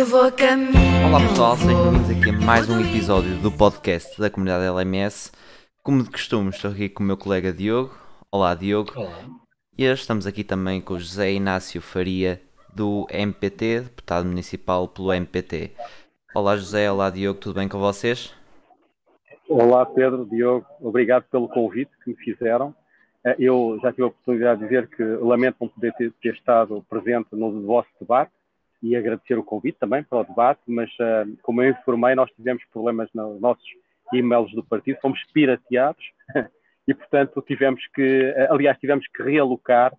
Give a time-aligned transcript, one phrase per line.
[0.00, 0.72] Eu vou caminho.
[1.06, 5.30] Olá pessoal, sejam bem-vindos aqui a mais um episódio do podcast da comunidade LMS.
[5.82, 7.94] Como de costume, estou aqui com o meu colega Diogo.
[8.32, 8.92] Olá Diogo.
[8.96, 9.12] Olá.
[9.76, 12.40] E hoje estamos aqui também com o José Inácio Faria,
[12.74, 15.72] do MPT, deputado municipal pelo MPT.
[16.34, 18.34] Olá José, olá Diogo, tudo bem com vocês?
[19.50, 22.74] Olá Pedro, Diogo, obrigado pelo convite que me fizeram.
[23.22, 26.82] Eh, Eu já tive a oportunidade de dizer que lamento não poder ter, ter estado
[26.88, 28.32] presente no vosso debate
[28.82, 32.64] e agradecer o convite também para o debate, mas eh, como eu informei, nós tivemos
[32.72, 33.64] problemas nos nossos
[34.12, 36.04] e-mails do partido, fomos pirateados
[36.88, 39.92] e, portanto, tivemos que, eh, aliás, tivemos que realocar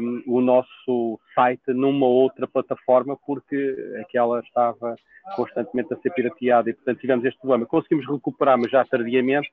[0.00, 4.96] um, o nosso site numa outra plataforma porque aquela estava
[5.34, 7.64] constantemente a ser pirateada e, portanto, tivemos este problema.
[7.64, 9.50] Conseguimos recuperar, mas já tardiamente,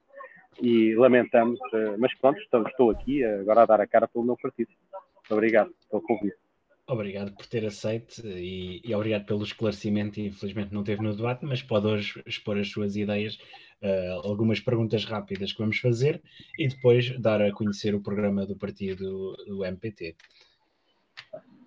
[0.61, 4.35] e lamentamos, eh, mas pronto, estou, estou aqui agora a dar a cara pelo meu
[4.35, 4.71] partido.
[5.29, 6.48] Obrigado pelo convite.
[6.89, 10.19] Obrigado por ter aceito e, e obrigado pelo esclarecimento.
[10.19, 13.35] Infelizmente não teve no debate, mas pode hoje expor as suas ideias,
[13.83, 16.19] uh, algumas perguntas rápidas que vamos fazer
[16.57, 20.15] e depois dar a conhecer o programa do partido do MPT.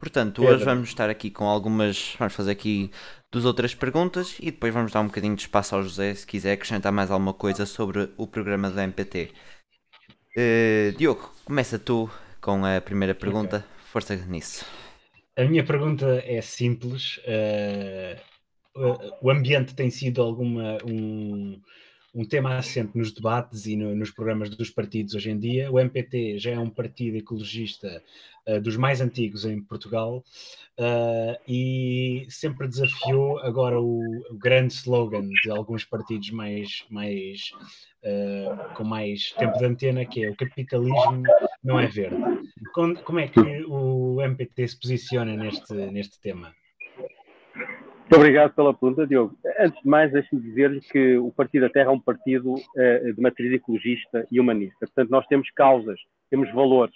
[0.01, 2.17] Portanto, hoje vamos estar aqui com algumas.
[2.19, 2.91] Vamos fazer aqui
[3.31, 6.55] duas outras perguntas e depois vamos dar um bocadinho de espaço ao José se quiser
[6.55, 9.31] acrescentar mais alguma coisa sobre o programa da MPT.
[10.37, 13.59] Uh, Diogo, começa tu com a primeira pergunta.
[13.59, 13.69] Okay.
[13.85, 14.67] Força nisso.
[15.37, 17.19] A minha pergunta é simples.
[17.19, 18.33] Uh,
[19.21, 21.61] o ambiente tem sido alguma um,
[22.15, 25.73] um tema assente nos debates e no, nos programas dos partidos hoje em dia.
[25.73, 28.03] O MPT já é um partido ecologista
[28.47, 30.23] uh, dos mais antigos em Portugal
[30.79, 37.53] uh, e sempre desafiou agora o, o, grande slogan de alguns partidos mais, mais
[38.05, 41.23] uh, com mais tempo de antena, que é o capitalismo
[41.63, 42.17] não é verde.
[42.73, 46.53] Como, é que o MPT se posiciona neste, neste tema?
[47.55, 49.39] Muito obrigado pela pergunta, Diogo.
[49.59, 53.21] Antes de mais, deixe-me dizer-lhe que o Partido da Terra é um partido uh, de
[53.21, 54.81] matriz ecologista e humanista.
[54.81, 56.95] Portanto, nós temos causas, temos valores.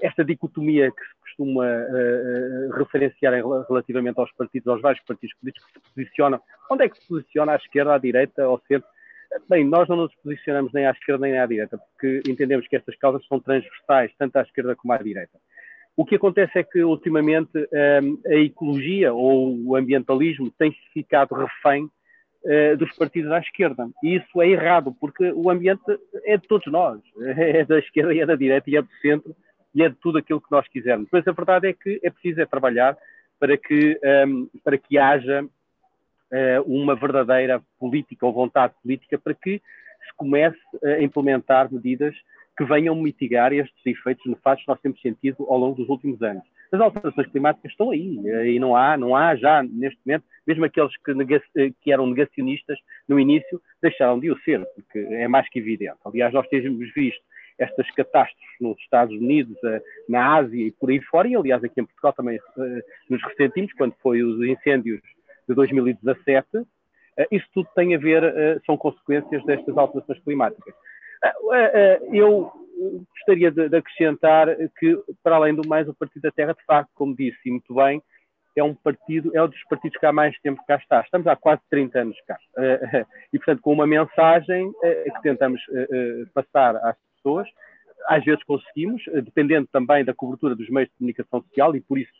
[0.00, 3.34] Esta dicotomia que se costuma uh, referenciar
[3.68, 6.40] relativamente aos partidos, aos vários partidos políticos que se posicionam,
[6.70, 8.88] onde é que se posiciona à esquerda, à direita, ao centro?
[9.48, 12.96] Bem, nós não nos posicionamos nem à esquerda nem à direita, porque entendemos que estas
[12.96, 15.38] causas são transversais, tanto à esquerda como à direita.
[15.96, 17.50] O que acontece é que, ultimamente,
[18.26, 21.90] a ecologia ou o ambientalismo tem ficado refém
[22.78, 23.88] dos partidos à esquerda.
[24.02, 25.82] E isso é errado, porque o ambiente
[26.24, 27.00] é de todos nós.
[27.36, 29.34] É da esquerda e é da direita e é do centro
[29.74, 31.08] e é de tudo aquilo que nós quisermos.
[31.10, 32.96] Mas a verdade é que é preciso é trabalhar
[33.38, 33.98] para que,
[34.64, 35.46] para que haja
[36.66, 42.14] uma verdadeira política ou vontade política para que se comece a implementar medidas
[42.56, 46.42] que venham mitigar estes efeitos nefastos que nós temos sentido ao longo dos últimos anos.
[46.72, 50.92] As alterações climáticas estão aí, e não há, não há já, neste momento, mesmo aqueles
[50.98, 55.98] que, que, eram negacionistas no início, deixaram de o ser, porque é mais que evidente.
[56.04, 57.22] Aliás, nós temos visto
[57.58, 59.56] estas catástrofes nos Estados Unidos,
[60.08, 62.38] na Ásia e por aí fora, e aliás aqui em Portugal também
[63.08, 65.00] nos ressentimos, quando foi os incêndios
[65.48, 66.46] de 2017,
[67.30, 68.22] isso tudo tem a ver,
[68.66, 70.74] são consequências destas alterações climáticas.
[72.12, 72.52] Eu
[73.10, 74.48] gostaria de, acrescentar
[74.78, 77.74] que, para além do mais, o Partido da Terra, de facto, como disse e muito
[77.74, 78.02] bem,
[78.54, 81.00] é um partido, é um dos partidos que há mais tempo cá está.
[81.02, 82.38] Estamos há quase 30 anos cá.
[83.32, 85.60] E, portanto, com uma mensagem que tentamos
[86.34, 87.48] passar às pessoas,
[88.08, 92.12] às vezes conseguimos, dependendo também da cobertura dos meios de comunicação social, e por isso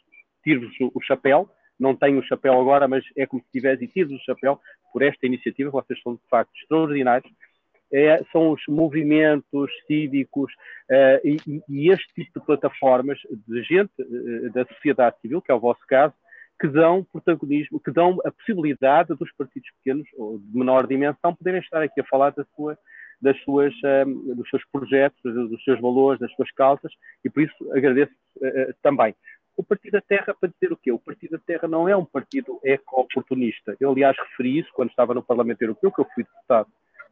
[0.43, 1.49] tiro-vos o chapéu,
[1.79, 4.61] não tenho o chapéu agora, mas é como se tivesse tiro o chapéu
[4.93, 7.31] por esta iniciativa, vocês são de facto extraordinários,
[7.93, 10.53] é, são os movimentos cívicos
[10.91, 15.55] uh, e, e, este tipo de plataformas de gente uh, da sociedade civil, que é
[15.55, 16.15] o vosso caso,
[16.61, 21.61] que dão protagonismo, que dão a possibilidade dos partidos pequenos ou de menor dimensão poderem
[21.61, 22.77] estar aqui a falar da sua,
[23.21, 23.75] das suas,
[24.07, 26.93] um, dos seus projetos, dos seus valores, das suas causas,
[27.25, 29.15] e por isso agradeço uh, também.
[29.57, 30.93] O Partido da Terra, para dizer o quê?
[30.93, 33.75] O Partido da Terra não é um partido eco-oportunista.
[33.81, 36.69] Eu, aliás, referi isso quando estava no Parlamento Europeu, que eu fui deputado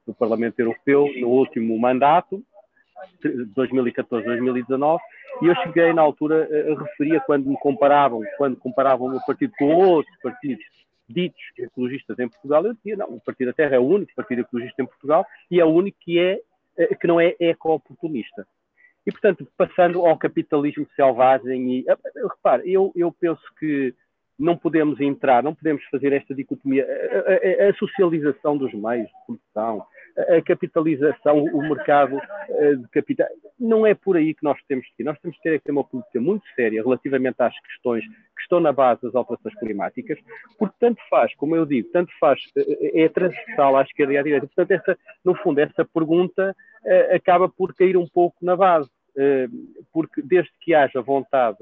[0.07, 2.45] do Parlamento Europeu no último mandato,
[3.23, 4.99] 2014-2019,
[5.43, 9.53] e eu cheguei na altura a referir quando me comparavam, quando comparavam o meu partido
[9.59, 10.65] com outros partidos
[11.09, 14.41] ditos ecologistas em Portugal, eu dizia, não, o Partido da Terra é o único partido
[14.41, 16.41] ecologista em Portugal e é o único que, é,
[16.95, 18.47] que não é eco-oportunista.
[19.07, 21.85] E, portanto, passando ao capitalismo selvagem, e
[22.17, 23.95] repare, eu, eu penso que
[24.39, 29.27] não podemos entrar, não podemos fazer esta dicotomia, a, a, a socialização dos meios de
[29.27, 29.87] produção,
[30.17, 33.27] a capitalização, o mercado uh, de capital.
[33.59, 35.05] Não é por aí que nós temos que ir.
[35.05, 39.03] Nós temos que ter uma política muito séria relativamente às questões que estão na base
[39.03, 40.19] das alterações climáticas,
[40.59, 44.23] porque tanto faz, como eu digo, tanto faz, uh, é transversal à esquerda e à
[44.23, 44.47] direita.
[44.47, 46.55] Portanto, essa, no fundo, essa pergunta
[47.15, 48.91] acaba por cair um pouco na base.
[49.93, 51.59] Porque desde que haja vontade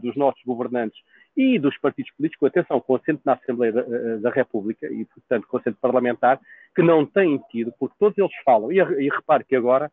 [0.00, 0.98] dos nossos governantes
[1.36, 5.46] e dos partidos políticos, atenção, com assento na Assembleia da, eh, da, República e, portanto,
[5.48, 6.40] com assento parlamentar,
[6.74, 9.90] que não têm tido, porque todos eles falam, e, e repare que agora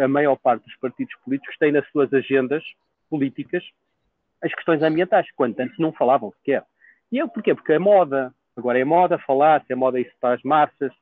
[0.00, 2.64] a maior parte dos partidos políticos tem nas suas agendas
[3.08, 3.62] políticas
[4.42, 6.64] as questões ambientais, quando antes não falavam sequer.
[7.12, 7.54] E eu, porquê?
[7.54, 10.92] Porque é moda, agora é moda falar, se é moda isso para as massas,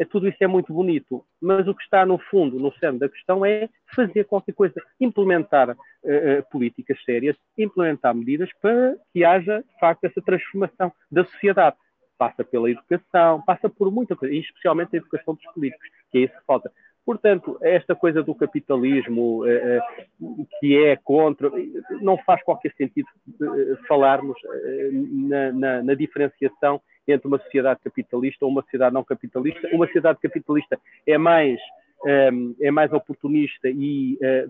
[0.00, 3.08] é, tudo isso é muito bonito, mas o que está no fundo, no centro da
[3.08, 5.76] questão é fazer qualquer coisa, implementar uh,
[6.50, 11.76] políticas sérias, implementar medidas para que haja, de facto, essa transformação da sociedade.
[12.16, 16.20] Passa pela educação, passa por muita coisa, e especialmente a educação dos políticos, que é
[16.22, 16.72] isso que falta.
[17.04, 21.50] Portanto, esta coisa do capitalismo uh, que é contra,
[22.00, 23.06] não faz qualquer sentido
[23.86, 24.38] falarmos
[25.28, 29.68] na, na, na diferenciação entre uma sociedade capitalista ou uma sociedade não capitalista.
[29.72, 31.60] Uma sociedade capitalista é mais
[32.06, 34.46] ehm, é mais oportunista e eh,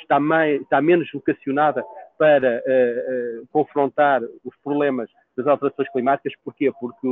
[0.00, 1.84] está, mais, está menos vocacionada
[2.18, 6.32] para eh, eh, confrontar os problemas das alterações climáticas.
[6.44, 6.72] Porquê?
[6.78, 7.08] Porque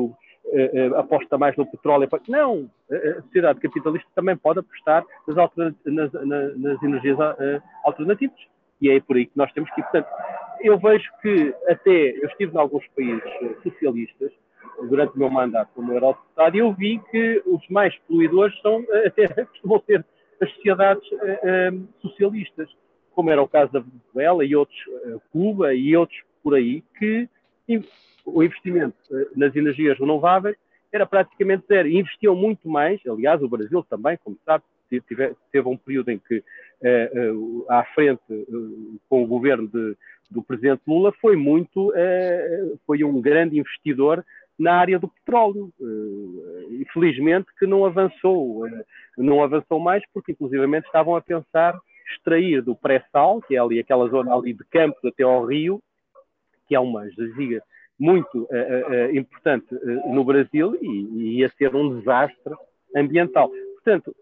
[0.96, 2.08] aposta mais no petróleo.
[2.29, 6.12] Não, a sociedade capitalista também pode apostar nas, nas,
[6.56, 7.19] nas energias
[7.84, 8.38] alternativas.
[8.81, 9.84] E é por aí que nós temos que ir.
[9.84, 10.08] Portanto,
[10.61, 13.22] eu vejo que até, eu estive em alguns países
[13.62, 14.32] socialistas,
[14.88, 19.28] durante o meu mandato como eurodeputado, eu vi que os mais poluidores são, eh, até
[19.46, 20.04] costumam ser
[20.40, 22.68] as sociedades uh, socialistas,
[23.14, 27.28] como era o caso da Venezuela e outros, uh, Cuba e outros por aí, que
[28.24, 30.56] o investimento uh, nas energias renováveis
[30.92, 31.88] era praticamente zero.
[31.88, 36.42] Investiam muito mais, aliás, o Brasil também, como sabe, teve, teve um período em que,
[37.69, 38.22] à frente,
[39.08, 39.96] com o governo de,
[40.30, 41.92] do presidente Lula, foi muito,
[42.86, 44.24] foi um grande investidor
[44.58, 45.73] na área do petróleo.
[45.81, 48.85] Eh, infelizmente que não avançou, eh,
[49.19, 51.79] não avançou mais porque inclusivamente estavam a pensar
[52.11, 55.82] extrair do pré-sal, que é ali aquela zona ali de Campos até ao Rio,
[56.69, 57.62] que é uma jaziga
[57.99, 62.55] muito uh, uh, importante uh, no Brasil e, e, ia ser um desastre
[62.94, 63.50] ambiental.
[63.75, 64.14] Portanto,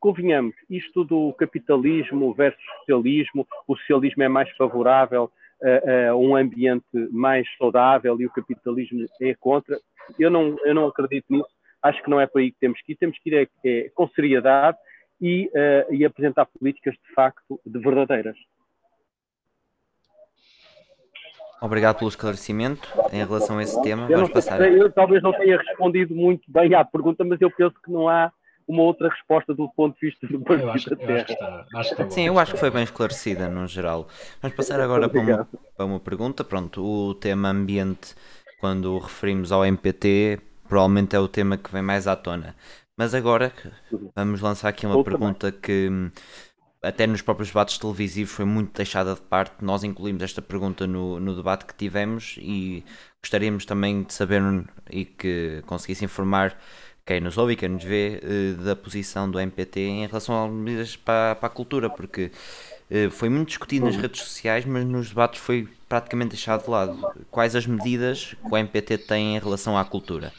[0.00, 5.30] convenhamos, isto do capitalismo versus socialismo, o socialismo é mais favorável
[5.62, 9.78] uh, um ambiente mais saudável e o capitalismo é contra.
[10.18, 11.48] Eu não, eu não acredito nisso.
[11.82, 12.96] Acho que não é para aí que temos que ir.
[12.96, 14.76] Temos que ir é, é, com seriedade
[15.20, 18.36] e, uh, e apresentar políticas de facto de verdadeiras.
[21.60, 24.10] Obrigado pelo esclarecimento em relação a esse tema.
[24.10, 24.60] Eu, Vamos passar.
[24.60, 28.32] eu talvez não tenha respondido muito bem à pergunta, mas eu penso que não há
[28.72, 31.26] uma outra resposta do ponto de vista do Partido da Terra.
[31.28, 34.08] Está, acho que Sim, eu acho que foi bem esclarecida no geral.
[34.40, 36.42] Vamos passar agora para uma, para uma pergunta.
[36.42, 38.14] Pronto, o tema ambiente,
[38.58, 42.56] quando referimos ao MPT, provavelmente é o tema que vem mais à tona.
[42.96, 43.52] Mas agora
[44.14, 45.60] vamos lançar aqui uma Outra pergunta mais.
[45.60, 45.90] que
[46.82, 49.64] até nos próprios debates televisivos foi muito deixada de parte.
[49.64, 52.84] Nós incluímos esta pergunta no, no debate que tivemos e
[53.22, 54.42] gostaríamos também de saber
[54.90, 56.58] e que conseguisse informar
[57.04, 60.50] quem nos ouve e quem nos vê eh, da posição do MPT em relação às
[60.52, 62.30] medidas para, para a cultura, porque
[62.90, 66.96] eh, foi muito discutido nas redes sociais, mas nos debates foi praticamente deixado de lado.
[67.30, 70.30] Quais as medidas que o MPT tem em relação à cultura?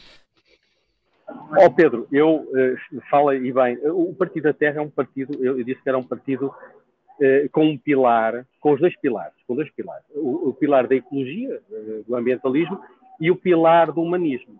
[1.27, 5.33] Ó oh Pedro, eu uh, fala e bem, o Partido da Terra é um partido,
[5.43, 9.35] eu, eu disse que era um partido uh, com um pilar, com os dois pilares,
[9.47, 10.05] com dois pilares.
[10.15, 12.79] O, o pilar da ecologia, uh, do ambientalismo,
[13.19, 14.59] e o pilar do humanismo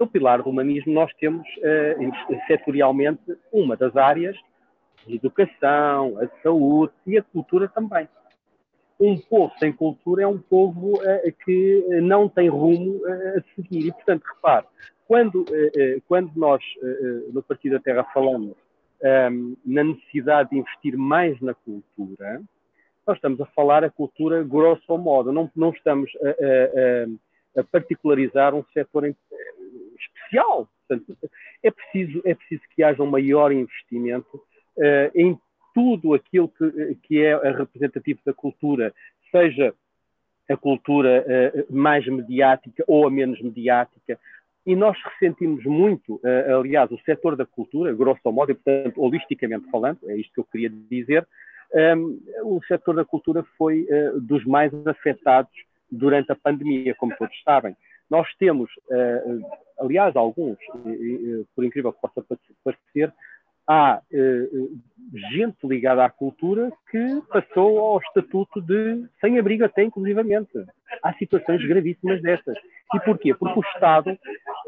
[0.00, 3.20] no pilar do humanismo nós temos uh, setorialmente
[3.52, 4.36] uma das áreas
[5.06, 8.08] a educação, a saúde e a cultura também.
[8.98, 13.88] Um povo sem cultura é um povo uh, que não tem rumo uh, a seguir.
[13.88, 14.66] E, portanto, repare,
[15.06, 15.44] quando,
[16.06, 16.62] quando nós
[17.32, 18.54] no Partido da Terra falamos
[19.32, 22.40] um, na necessidade de investir mais na cultura,
[23.04, 28.54] nós estamos a falar a cultura grosso modo, não, não estamos a, a, a particularizar
[28.54, 29.16] um setor em,
[30.30, 30.68] social.
[30.86, 31.16] Portanto,
[31.62, 35.38] é preciso, é preciso que haja um maior investimento uh, em
[35.74, 38.92] tudo aquilo que, que é representativo da cultura,
[39.30, 39.74] seja
[40.48, 44.18] a cultura uh, mais mediática ou a menos mediática.
[44.66, 49.70] E nós ressentimos muito, uh, aliás, o setor da cultura, grosso modo, e portanto, holisticamente
[49.70, 51.26] falando, é isto que eu queria dizer,
[51.72, 55.52] um, ehm, o setor da cultura foi uh, dos mais afetados
[55.90, 57.76] durante a pandemia, como todos sabem.
[58.08, 58.68] Nós temos
[59.80, 60.58] aliás, alguns,
[61.54, 62.24] por incrível que possa
[62.62, 63.12] parecer,
[63.66, 64.00] há
[65.32, 70.52] gente ligada à cultura que passou ao estatuto de sem-abrigo até inclusivamente.
[71.02, 72.56] Há situações gravíssimas destas.
[72.94, 73.34] E porquê?
[73.34, 74.18] Porque o Estado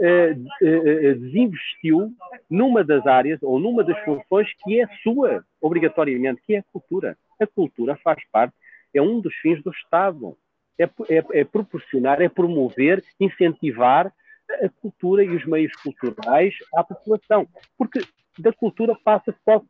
[0.00, 2.12] eh, eh, desinvestiu
[2.48, 7.16] numa das áreas ou numa das funções que é sua, obrigatoriamente, que é a cultura.
[7.40, 8.54] A cultura faz parte,
[8.94, 10.36] é um dos fins do Estado.
[10.78, 14.12] É, é, é proporcionar, é promover, incentivar
[14.64, 17.46] a cultura e os meios culturais à população.
[17.76, 18.00] Porque
[18.38, 19.62] da cultura passa só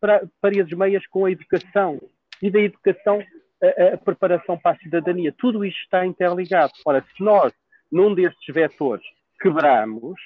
[0.00, 2.00] para paredes meias com a educação.
[2.42, 3.22] E da educação,
[3.62, 5.34] a, a, preparação para a cidadania.
[5.36, 6.72] Tudo isto está interligado.
[6.84, 7.52] Ora, se nós,
[7.90, 9.04] num destes vetores,
[9.40, 10.20] quebramos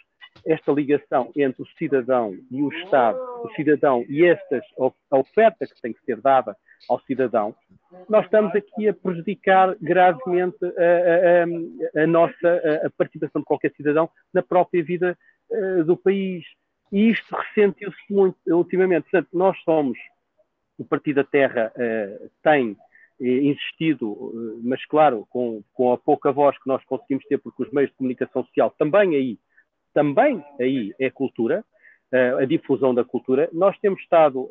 [0.47, 4.63] esta ligação entre o cidadão e o Estado, o cidadão e estas,
[5.11, 6.57] a oferta que tem que ser dada
[6.89, 7.55] ao cidadão,
[8.09, 14.09] nós estamos aqui a prejudicar gravemente a, a, a nossa a participação de qualquer cidadão
[14.33, 15.19] na própria vida
[15.51, 16.45] uh, do país.
[16.93, 19.05] E isto ressentiu-se muito ultimamente.
[19.11, 19.99] Portanto, nós somos,
[20.79, 26.57] o Partido da Terra uh, tem uh, insistido, mas claro, com, com a pouca voz
[26.59, 29.39] que nós conseguimos ter, porque os meios de comunicação social também aí,
[29.93, 31.65] também aí é cultura,
[32.41, 33.49] a difusão da cultura.
[33.53, 34.49] Nós temos estado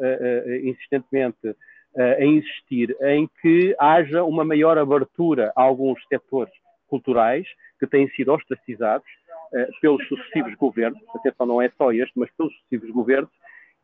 [0.64, 1.56] insistentemente
[1.98, 6.54] a insistir em que haja uma maior abertura a alguns setores
[6.88, 7.48] culturais
[7.80, 9.08] que têm sido ostracizados
[9.54, 13.32] uh, pelos sucessivos governos, atenção, não é só este, mas pelos sucessivos governos,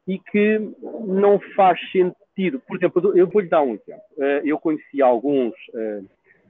[0.08, 0.60] e que
[1.08, 2.60] não faz sentido.
[2.68, 4.04] Por exemplo, eu vou-lhe dar um exemplo.
[4.18, 6.06] Uh, eu conheci alguns, uh,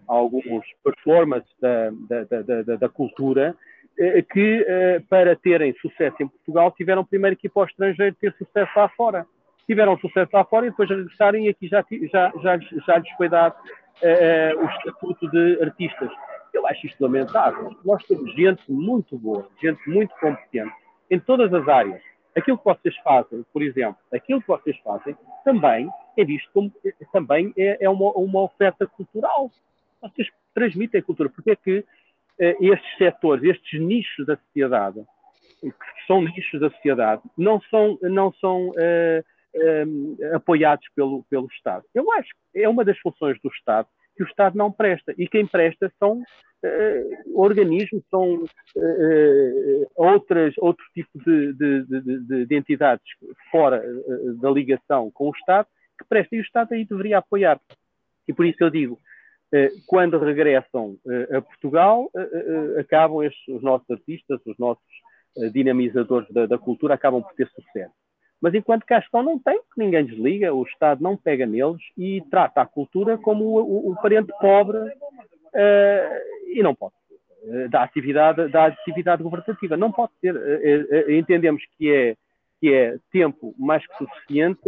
[0.08, 3.56] alguns performances da, da, da, da cultura
[4.34, 4.66] que,
[5.10, 8.90] para terem sucesso em Portugal, tiveram primeiro que ir para o estrangeiro ter sucesso lá
[8.90, 9.26] fora
[9.68, 13.30] tiveram sucesso lá fora e depois regressarem e aqui já, já, já, já lhes foi
[13.30, 16.10] dado uh, o estatuto de artistas.
[16.54, 17.76] Eu acho isto lamentável.
[17.84, 20.74] Nós temos gente muito boa, gente muito competente
[21.10, 22.02] em todas as áreas.
[22.36, 26.72] Aquilo que vocês fazem, por exemplo, aquilo que vocês fazem também é visto como
[27.12, 29.52] também é, é uma, uma oferta cultural.
[30.02, 31.30] Vocês transmitem cultura.
[31.30, 35.06] Porque é que uh, estes setores, estes nichos da sociedade,
[35.62, 39.24] que são nichos da sociedade, não são, não são uh,
[39.56, 41.86] um, apoiados pelo, pelo Estado.
[41.94, 45.14] Eu acho que é uma das funções do Estado que o Estado não presta.
[45.18, 52.56] E quem presta são uh, organismos, são uh, outras, outro tipo de, de, de, de
[52.56, 53.06] entidades
[53.52, 55.68] fora uh, da ligação com o Estado
[56.00, 56.38] que prestam.
[56.38, 57.60] E o Estado aí deveria apoiar.
[58.28, 59.00] E por isso eu digo,
[59.86, 60.98] quando regressam
[61.32, 62.10] a Portugal,
[62.78, 64.84] acabam estes, os nossos artistas, os nossos
[65.54, 67.94] dinamizadores da, da cultura, acabam por ter sucesso.
[68.46, 72.62] Mas enquanto cá estão, não tem, ninguém desliga, o Estado não pega neles e trata
[72.62, 76.94] a cultura como o, o, o parente pobre uh, e não pode.
[77.42, 79.76] Uh, da atividade, da atividade governativa.
[79.76, 80.36] Não pode ser.
[80.36, 82.16] Uh, entendemos que é,
[82.60, 84.62] que é tempo mais que suficiente.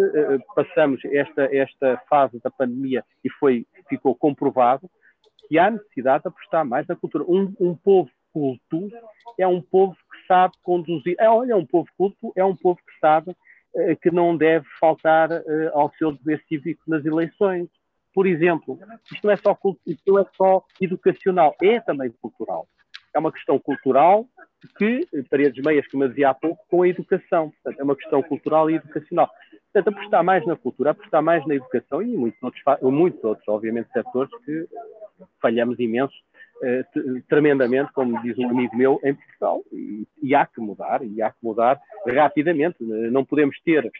[0.55, 4.89] passamos esta, esta fase da pandemia e foi, ficou comprovado
[5.47, 7.23] que há necessidade de apostar mais na cultura.
[7.27, 8.89] Um, um povo culto
[9.37, 11.15] é um povo que sabe conduzir.
[11.19, 13.35] É, olha, um povo culto é um povo que sabe eh,
[14.01, 17.69] que não deve faltar eh, ao seu dever cívico nas eleições.
[18.13, 18.79] Por exemplo,
[19.11, 22.67] isto não é só, isto não é só educacional, é também cultural.
[23.13, 24.25] É uma questão cultural
[24.77, 27.51] que, paredes meias, como eu dizia há pouco, com a educação.
[27.51, 29.29] Portanto, é uma questão cultural e educacional.
[29.71, 33.91] Portanto, apostar mais na cultura, apostar mais na educação e muitos outros, muitos outros obviamente,
[33.91, 34.67] setores que
[35.39, 36.15] falhamos imenso
[36.63, 36.83] eh,
[37.29, 39.61] tremendamente, como diz um amigo meu, em Portugal.
[39.71, 42.77] E, e, há que mudar, e há que mudar rapidamente.
[42.79, 43.91] Não podemos ter uh,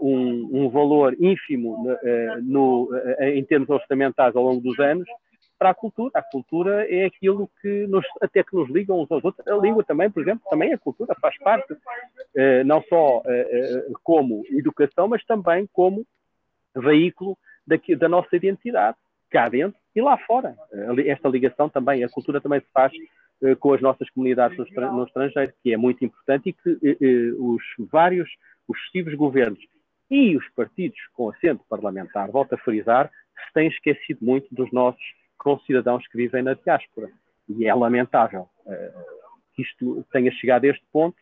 [0.00, 1.76] um, um, valor ínfimo
[2.42, 2.88] no,
[3.20, 5.06] em termos orçamentais ao longo dos anos
[5.58, 6.10] para a cultura.
[6.14, 9.46] A cultura é aquilo que nos, até que nos ligam uns aos outros.
[9.46, 11.76] A língua também, por exemplo, também a cultura faz parte,
[12.64, 13.22] não só
[14.02, 16.06] como educação, mas também como
[16.74, 18.96] veículo daqui, da nossa identidade
[19.30, 20.56] cá dentro e lá fora.
[21.06, 22.92] Esta ligação também, a cultura também se faz
[23.42, 27.62] uh, com as nossas comunidades no, estrangeiro, que é muito importante e que uh, os
[27.90, 28.30] vários,
[28.68, 29.60] os sucessivos governos
[30.10, 33.10] e os partidos com assento parlamentar, volto a frisar,
[33.46, 35.02] se têm esquecido muito dos nossos
[35.38, 37.10] concidadãos que vivem na diáspora.
[37.48, 38.48] E é lamentável
[39.54, 41.16] que isto tenha chegado a este ponto,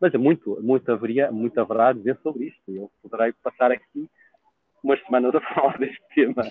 [0.00, 2.62] mas é muito, muito, haveria, muito haverá a dizer sobre isto.
[2.68, 4.08] Eu poderei passar aqui
[4.82, 6.42] umas semanas a falar deste tema.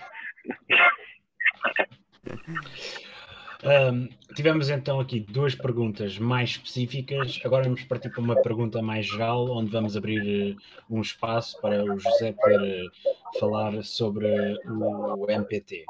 [3.66, 7.40] Um, tivemos então aqui duas perguntas mais específicas.
[7.46, 10.58] Agora vamos partir para uma pergunta mais geral, onde vamos abrir uh,
[10.90, 14.28] um espaço para o José poder uh, falar sobre
[14.68, 15.86] o MPT.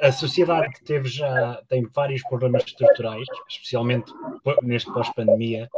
[0.00, 4.12] a sociedade teve já tem vários problemas estruturais, especialmente
[4.62, 5.68] neste pós-pandemia,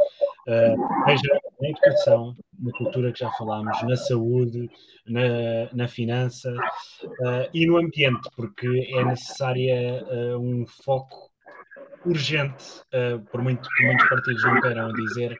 [0.47, 1.09] uh,
[1.61, 4.69] na educação, na cultura que já falámos, na saúde,
[5.07, 6.51] na, na finança
[7.03, 11.31] uh, e no ambiente, porque é necessária uh, um foco
[12.05, 15.37] urgente, uh, por, muito, que muitos partidos não queiram dizer,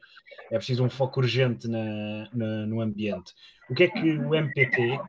[0.51, 3.33] é preciso um foco urgente na, na, no ambiente.
[3.69, 4.99] O que é que o MPT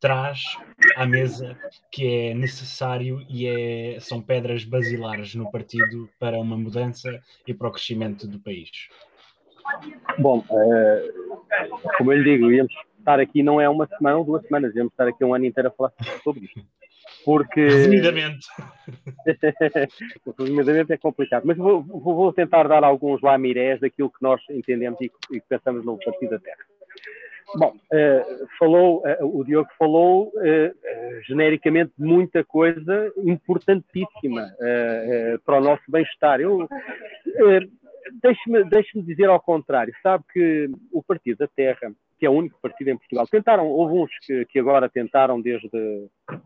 [0.00, 0.42] traz
[0.96, 1.56] à mesa
[1.92, 7.68] que é necessário e é, são pedras basilares no partido para uma mudança e para
[7.68, 8.88] o crescimento do país?
[10.18, 14.42] Bom, uh, como eu lhe digo, íamos estar aqui não é uma semana ou duas
[14.44, 16.60] semanas, íamos estar aqui um ano inteiro a falar sobre isto.
[17.24, 17.60] Porque.
[17.60, 18.46] Resumidamente.
[20.38, 21.42] Resumidamente é complicado.
[21.44, 25.98] Mas vou, vou, tentar dar alguns lamirés daquilo que nós entendemos e que, pensamos no
[25.98, 26.64] Partido da Terra.
[27.56, 34.46] Bom, uh, falou, uh, o Diogo falou uh, genericamente muita coisa importantíssima
[35.44, 36.40] para o nosso bem-estar.
[36.40, 36.68] Eu
[38.22, 39.92] deixe-me deixe dizer ao contrário.
[40.02, 43.26] Sabe que o Partido da Terra que é o único partido em Portugal.
[43.26, 45.70] Tentaram, houve uns que, que agora tentaram desde,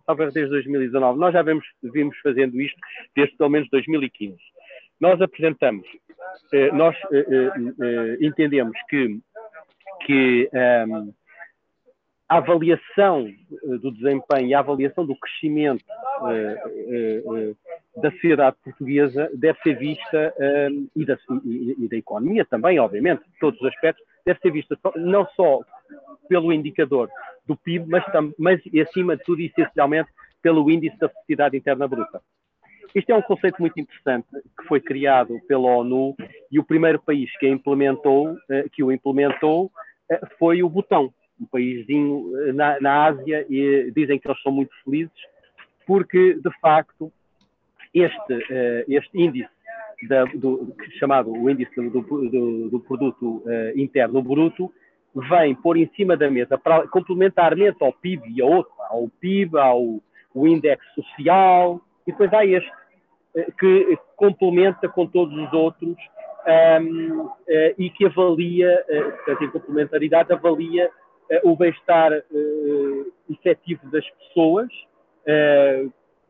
[0.06, 1.18] talvez desde 2019.
[1.18, 2.78] Nós já vimos, vimos fazendo isto
[3.16, 4.38] desde pelo menos 2015.
[5.00, 5.84] Nós apresentamos,
[6.52, 7.26] eh, nós eh,
[7.82, 9.18] eh, entendemos que,
[10.06, 11.10] que ehm,
[12.28, 15.84] a avaliação eh, do desempenho e a avaliação do crescimento
[16.20, 17.56] uh, uh,
[18.00, 20.34] da sociedade portuguesa deve ser vista,
[20.96, 25.26] e, da, e, e, da, economia também, obviamente, todos os aspectos, deve ser vista não
[25.36, 25.60] só
[26.28, 27.08] pelo indicador
[27.46, 28.04] do PIB, mas,
[28.38, 30.10] mas acima de tudo, essencialmente,
[30.42, 32.20] pelo índice da felicidade interna bruta.
[32.94, 36.14] Isto é um conceito muito interessante que foi criado pela ONU
[36.50, 39.70] e o primeiro país que, implementou, eh, que o implementou
[40.08, 44.52] eh, foi o Butão, um paíszinho eh, na, na Ásia, e dizem que eles são
[44.52, 45.12] muito felizes
[45.86, 47.12] porque, de facto,
[47.92, 49.50] este, este índice
[50.08, 53.44] da, do, chamado o índice do, do, do produto
[53.76, 54.72] interno bruto,
[55.14, 59.58] vem pôr em cima da mesa, para, complementarmente ao PIB e a outro, ao PIB,
[59.58, 60.00] ao
[60.34, 62.70] o índice social, e depois há este,
[63.58, 65.96] que complementa com todos os outros
[66.46, 68.84] um, ehm, e que avalia,
[69.24, 70.90] portanto, em complementaridade, avalia
[71.42, 72.12] o bem-estar
[73.30, 74.68] efetivo das pessoas,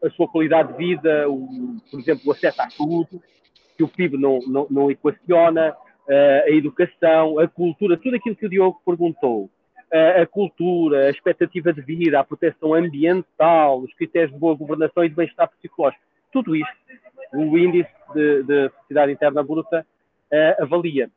[0.04, 1.48] a sua qualidade de vida, o,
[1.90, 3.20] por exemplo, o acesso à saúde,
[3.76, 5.74] que o PIB não, não, não equaciona,
[6.08, 11.10] uh, a educação, a cultura, tudo aquilo que o Diogo perguntou, uh, a cultura, a
[11.10, 16.02] expectativa de vida, a proteção ambiental, os critérios de boa governação e de bem-estar psicológico,
[16.32, 16.74] tudo isto,
[17.32, 19.84] o índice de, de interna bruta
[20.32, 21.10] uh, avalia.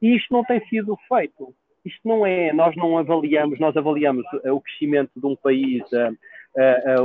[0.00, 1.54] E isto não tem sido feito.
[1.88, 5.82] Isto não é, nós não avaliamos, nós avaliamos o crescimento de um país,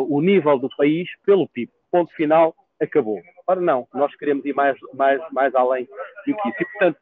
[0.08, 1.72] o nível do país pelo PIB.
[1.92, 3.22] Ponto final, acabou.
[3.48, 6.62] Ora, não, nós queremos ir mais, mais, mais além do que isso.
[6.62, 6.98] E, portanto,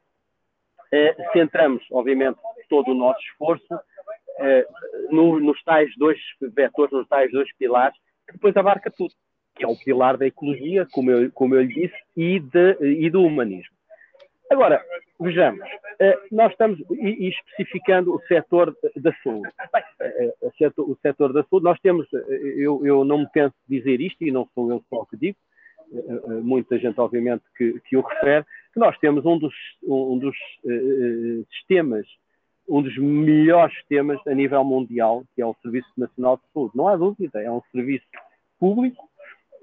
[0.91, 2.37] eh, centramos, obviamente,
[2.69, 3.79] todo o nosso esforço
[4.39, 4.67] eh,
[5.09, 9.13] no, nos tais dois vetores, nos tais dois pilares, que depois abarca tudo,
[9.55, 13.09] que é o pilar da ecologia, como eu, como eu lhe disse, e, de, e
[13.09, 13.75] do humanismo.
[14.51, 14.83] Agora,
[15.17, 15.65] vejamos,
[15.97, 19.49] eh, nós estamos e, especificando o setor da saúde.
[19.71, 20.33] Bem, eh,
[20.77, 24.21] o, setor, da saúde, nós temos, eh, eu, eu não me canso de dizer isto,
[24.21, 25.37] e não sou eu só que digo,
[25.93, 30.19] eh, eh, muita gente, obviamente, que, que o refere, que nós temos um dos, um
[30.19, 30.35] dos
[31.53, 32.05] sistemas,
[32.67, 36.75] um dos melhores sistemas a nível mundial, que é o Serviço Nacional de Saúde.
[36.75, 38.05] Não há dúvida, é um serviço
[38.59, 39.09] público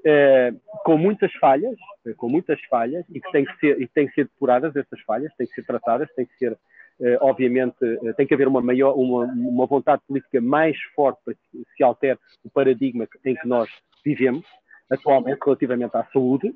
[0.00, 1.76] uh, com muitas falhas,
[2.16, 5.34] com muitas falhas, e que tem que ser, e tem que ser depuradas essas falhas,
[5.36, 7.76] têm que ser tratadas, tem que ser, uh, obviamente,
[8.16, 12.18] tem que haver uma maior, uma, uma vontade política mais forte para que se altere
[12.44, 13.68] o paradigma em que nós
[14.04, 14.44] vivemos
[14.90, 16.54] atualmente relativamente à saúde.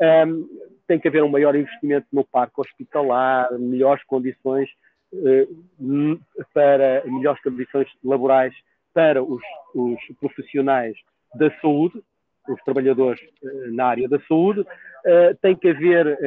[0.00, 0.48] Um,
[0.86, 4.68] tem que haver um maior investimento no parque hospitalar, melhores condições
[5.12, 6.20] uh,
[6.52, 8.54] para melhores condições laborais
[8.92, 9.42] para os,
[9.74, 10.96] os profissionais
[11.34, 12.02] da saúde,
[12.48, 14.60] os trabalhadores uh, na área da saúde.
[14.60, 16.18] Uh, tem que haver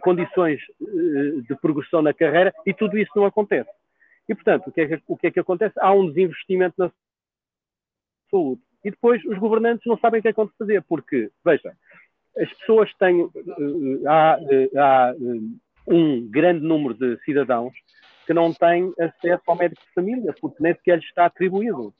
[0.00, 3.68] condições de progressão na carreira e tudo isso não acontece.
[4.28, 5.74] E, portanto, o que, é que, o que é que acontece?
[5.78, 6.90] Há um desinvestimento na
[8.30, 11.72] saúde e depois os governantes não sabem o que é que vão fazer, porque, veja,
[12.36, 13.22] as pessoas têm.
[13.22, 15.40] Eh, há, eh, há eh,
[15.86, 17.72] um grande número de cidadãos
[18.26, 21.94] que não têm acesso ao médico de família, porque nem sequer lhes está atribuído.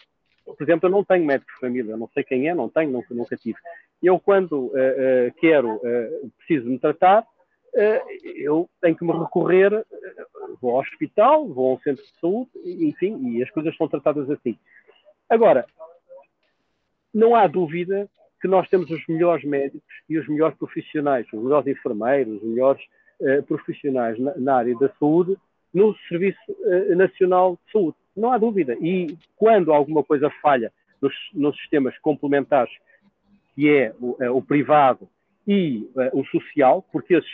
[0.45, 3.15] Por exemplo, eu não tenho médico de família, não sei quem é, não tenho, nunca,
[3.15, 3.59] nunca tive.
[4.03, 7.27] Eu, quando uh, uh, quero, uh, preciso me tratar,
[8.35, 9.71] eu tenho que me recorrer,
[10.61, 14.29] vou ao hospital, vou a um centro de saúde, enfim, e as coisas são tratadas
[14.29, 14.59] assim.
[15.27, 15.65] Agora,
[17.15, 18.07] não há dúvida
[18.43, 22.83] que nós temos os melhores médicos e os melhores profissionais, os melhores enfermeiros, os melhores
[23.49, 25.35] profissionais na, na, área da saúde
[25.73, 26.39] no Serviço
[26.95, 27.97] Nacional de Saúde.
[28.16, 28.77] Não há dúvida.
[28.81, 32.72] E quando alguma coisa falha nos, nos sistemas complementares,
[33.55, 35.09] que é o, uh, o privado
[35.46, 37.31] e o social, porque esses,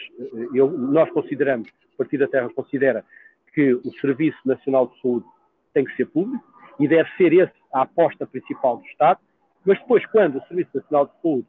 [0.55, 3.05] eu, nós consideramos, o Partido da Terra considera
[3.53, 5.27] que o Serviço Nacional de Saúde
[5.75, 6.43] tem que ser público
[6.81, 9.21] e deve ser esse a aposta principal do Estado,
[9.65, 11.47] mas depois, quando o Serviço Nacional de Saúde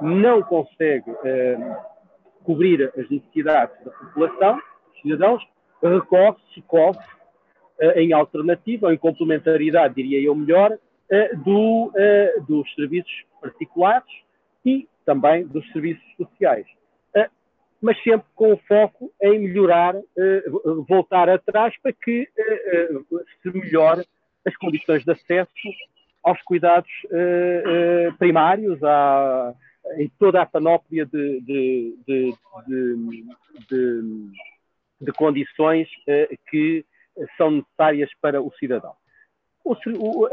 [0.00, 1.76] não consegue eh,
[2.44, 5.46] cobrir as necessidades da população, dos cidadãos,
[5.82, 7.17] recorre-se, corre eh,
[7.96, 10.76] em alternativa, ou em complementaridade, diria eu melhor,
[11.10, 14.10] eh, do, eh, dos serviços particulares
[14.64, 16.66] e também dos serviços sociais.
[17.16, 17.30] Eh,
[17.80, 20.44] mas sempre com foco em melhorar, eh,
[20.86, 22.28] voltar atrás para que
[23.42, 24.04] se melhore
[24.46, 25.50] as condições de acesso
[26.22, 26.90] aos cuidados
[28.18, 29.54] primários, à,
[29.96, 32.34] em toda a panóplia de, de, de,
[35.00, 35.88] de condições
[36.50, 36.84] que
[37.36, 38.94] são necessárias para o cidadão.
[39.64, 40.28] O, o,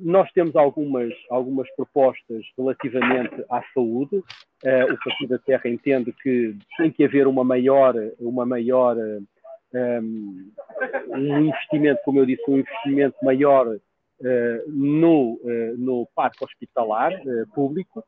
[0.00, 4.16] nós temos algumas, algumas propostas relativamente à saúde.
[4.16, 8.96] o Partido da Terra entende que tem que haver uma maior, uma maior
[9.74, 10.50] um,
[11.08, 13.80] um investimento, como eu disse, um investimento maior uh,
[14.68, 18.04] no, uh, no parque hospitalar uh, público.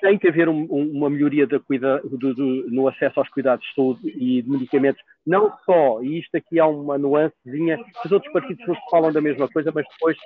[0.00, 4.00] Tem que haver um, uma melhoria cuida, do, do, no acesso aos cuidados de saúde
[4.08, 9.12] e de medicamentos, não só, e isto aqui há uma nuancezinha, os outros partidos falam
[9.12, 10.16] da mesma coisa, mas depois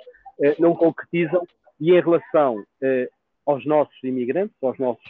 [0.59, 1.45] não concretizam,
[1.79, 2.63] e em relação
[3.45, 5.03] aos nossos imigrantes, aos nossos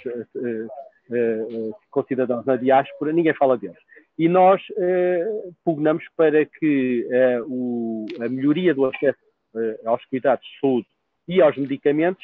[1.89, 3.77] concidadãos na diáspora, ninguém fala deles.
[4.17, 5.27] E nós eh,
[5.63, 9.19] pugnamos para que eh, o, a melhoria do acesso
[9.55, 10.87] eh, aos cuidados de saúde
[11.27, 12.23] e aos medicamentos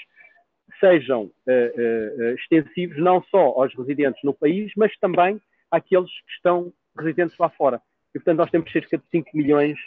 [0.81, 5.39] sejam eh, extensivos não só aos residentes no país, mas também
[5.71, 7.81] àqueles que estão residentes lá fora.
[8.13, 9.77] E, portanto, nós temos cerca de 5 milhões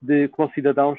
[0.00, 0.98] de concidadãos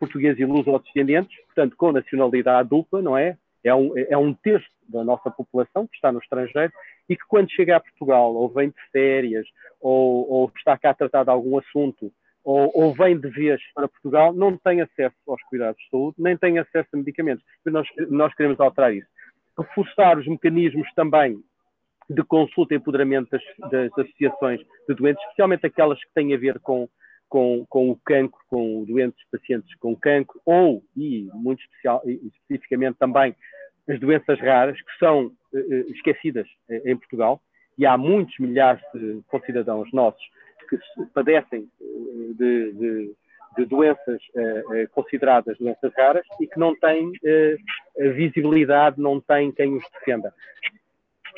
[0.00, 3.36] portugueses e luso-descendentes, portanto, com nacionalidade dupla, não é?
[3.62, 6.72] É um, é um terço da nossa população que está no estrangeiro
[7.08, 9.46] e que quando chega a Portugal ou vem de férias
[9.80, 12.12] ou, ou está cá a tratar de algum assunto
[12.44, 16.36] ou, ou, vem de vez para Portugal, não tem acesso aos cuidados de saúde, nem
[16.36, 17.44] tem acesso a medicamentos.
[17.66, 19.08] Nós, nós queremos alterar isso.
[19.58, 21.38] Reforçar os mecanismos também
[22.08, 26.58] de consulta e empoderamento das, das, associações de doentes, especialmente aquelas que têm a ver
[26.60, 26.88] com,
[27.28, 33.34] com, com o cancro, com doentes pacientes com cancro, ou, e muito especial, especificamente também,
[33.88, 37.40] as doenças raras, que são uh, esquecidas uh, em Portugal,
[37.78, 40.22] e há muitos milhares de concidadãos nossos
[40.70, 40.78] que
[41.12, 43.14] padecem uh, de, de,
[43.58, 44.22] de, doenças
[44.92, 47.12] consideradas doenças raras e que não têm
[48.14, 50.32] visibilidade, não têm quem os defenda.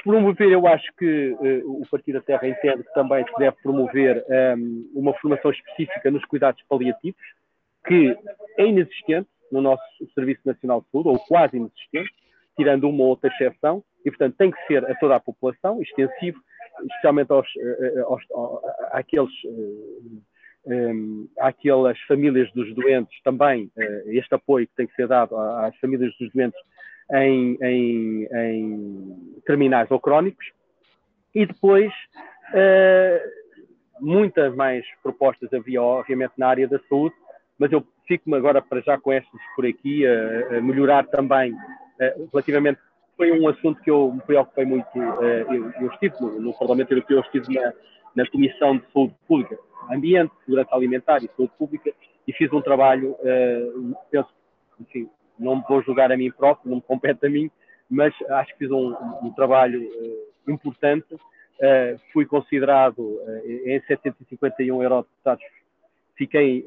[0.04, 4.24] Promover, eu acho que o Partido da Terra entende que também se deve promover
[4.56, 7.22] um, uma formação específica nos cuidados paliativos,
[7.86, 8.16] que
[8.58, 9.82] é inexistente no nosso
[10.14, 12.10] Serviço Nacional de Saúde, ou quase inexistente,
[12.56, 16.40] tirando uma ou outra exceção, e portanto tem que ser a toda a população, extensivo,
[16.86, 18.60] especialmente aos, eh, eh, aos, aos,
[18.92, 19.32] àqueles,
[20.66, 20.92] eh,
[21.40, 23.70] àquelas famílias dos doentes também,
[24.06, 26.60] este apoio que tem que ser dado às famílias dos doentes
[27.12, 30.46] em, em, em terminais ou crónicos,
[31.34, 31.92] e depois
[34.00, 37.14] muitas mais propostas havia, obviamente, na área da saúde,
[37.58, 41.54] mas eu fico-me agora para já com estas por aqui, a, a melhorar também
[42.02, 42.80] eh, relativamente
[43.22, 44.90] foi um assunto que eu me preocupei muito.
[45.00, 47.72] Eh, eu, eu estive no, no, Parlamento Europeu, eu estive na,
[48.16, 49.56] na Comissão de Saúde Pública,
[49.88, 51.92] Ambiente, Segurança Alimentar e Saúde Pública
[52.26, 53.68] e fiz um trabalho, eh,
[54.10, 54.28] penso,
[54.80, 55.08] enfim,
[55.38, 57.48] não me vou julgar a mim próprio, não me compete a mim,
[57.88, 59.80] mas acho que fiz um, um trabalho
[60.48, 61.06] importante.
[62.12, 65.44] fui considerado em 751 eurodeputados,
[66.16, 66.64] fiquei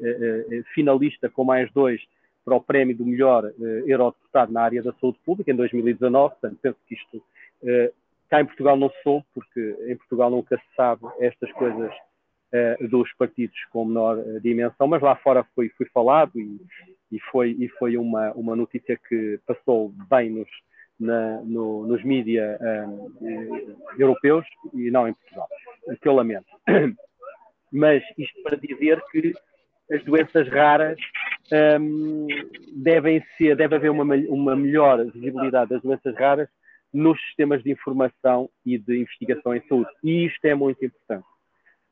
[0.72, 2.00] finalista com mais dois
[2.46, 6.34] para o prémio do melhor uh, eurodeputado na área da saúde pública em 2019.
[6.34, 7.92] Portanto, penso que isto uh,
[8.30, 13.12] cá em Portugal não sou, porque em Portugal nunca se sabe estas coisas uh, dos
[13.14, 16.60] partidos com menor uh, dimensão, mas lá fora foi, foi falado e,
[17.10, 20.48] e foi, e foi uma, uma notícia que passou bem nos,
[21.00, 22.58] no, nos mídias
[23.98, 25.48] europeus e não em Portugal,
[26.00, 26.46] que eu lamento.
[27.72, 29.34] Mas isto para dizer que
[29.90, 30.98] as doenças raras
[31.80, 32.26] um,
[32.72, 36.48] devem ser, deve haver uma, uma melhor visibilidade das doenças raras
[36.92, 39.90] nos sistemas de informação e de investigação em saúde.
[40.02, 41.26] E isto é muito importante.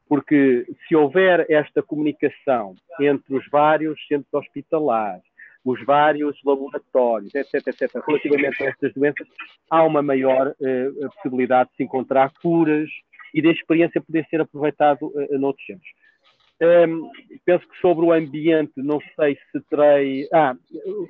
[0.08, 5.22] Porque se houver esta comunicação entre os vários centros hospitalares,
[5.64, 9.26] os vários laboratórios, etc, etc, relativamente a estas doenças,
[9.70, 12.90] há uma maior uh, possibilidade de se encontrar curas
[13.32, 15.88] e da experiência poder ser aproveitado uh, noutros centros.
[16.62, 17.10] Um,
[17.44, 20.28] penso que sobre o ambiente, não sei se terei.
[20.32, 20.54] Ah,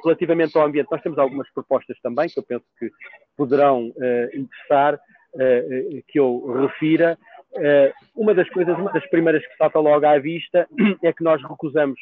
[0.03, 2.91] relativamente ao ambiente, nós temos algumas propostas também que eu penso que
[3.37, 7.19] poderão uh, interessar, uh, que eu refira.
[7.53, 10.67] Uh, uma das coisas, uma das primeiras que salta logo à vista
[11.03, 12.01] é que nós recusamos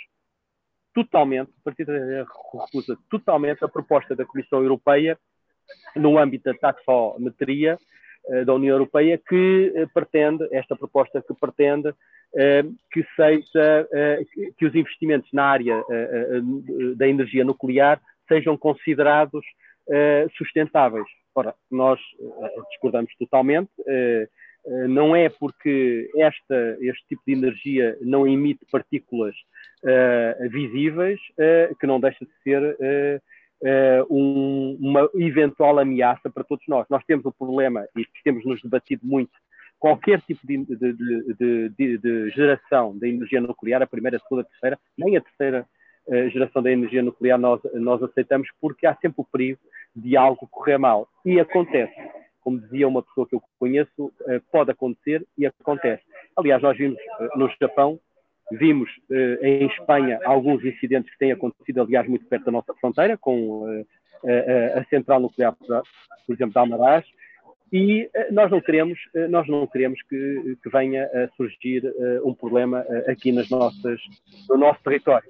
[0.95, 2.25] totalmente, a partir da
[2.65, 5.19] recusa totalmente a proposta da Comissão Europeia
[5.97, 7.79] no âmbito da taxometria
[8.47, 11.93] da União Europeia que pretende, esta proposta que pretende
[12.35, 14.25] eh, que seja eh,
[14.57, 16.41] que os investimentos na área eh,
[16.97, 19.45] da energia nuclear sejam considerados
[20.39, 21.07] sustentáveis.
[21.35, 21.99] Ora, nós
[22.71, 23.69] discordamos totalmente.
[24.89, 29.35] Não é porque esta, este tipo de energia não emite partículas
[30.51, 31.19] visíveis
[31.81, 33.21] que não deixa de ser
[34.09, 36.87] uma eventual ameaça para todos nós.
[36.91, 39.33] Nós temos o problema, e temos nos debatido muito
[39.83, 44.45] qualquer tipo de, de, de, de, geração da energia nuclear, a primeira, a segunda, a
[44.45, 45.67] terceira, nem a terceira
[46.07, 49.59] uh, geração da energia nuclear nós, nós aceitamos porque há sempre o perigo
[49.95, 51.09] de algo correr mal.
[51.25, 51.93] E acontece.
[52.43, 56.05] Como dizia uma pessoa que eu conheço, uh, pode acontecer e acontece.
[56.37, 57.99] Aliás, nós vimos uh, no Japão,
[58.51, 58.91] vimos
[59.41, 63.65] em Espanha alguns incidentes que têm acontecido, aliás, muito perto da nossa fronteira, com
[64.25, 67.05] a, a central nuclear, por exemplo, de Almaraz,
[67.73, 72.21] e eh, nós não queremos, eh, nós não queremos que, que venha a surgir eh,
[72.23, 73.99] um problema aqui nas nossas,
[74.49, 75.29] no nosso território.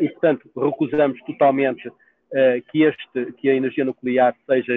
[0.00, 1.90] e, portanto, recusamos totalmente
[2.70, 4.72] que, este, que a energia nuclear seja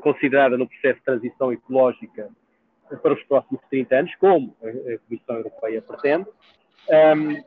[0.00, 2.28] considerada no processo de transição ecológica
[3.02, 6.28] para os próximos 30 anos, como a Comissão Europeia pretende.
[6.88, 7.42] Um,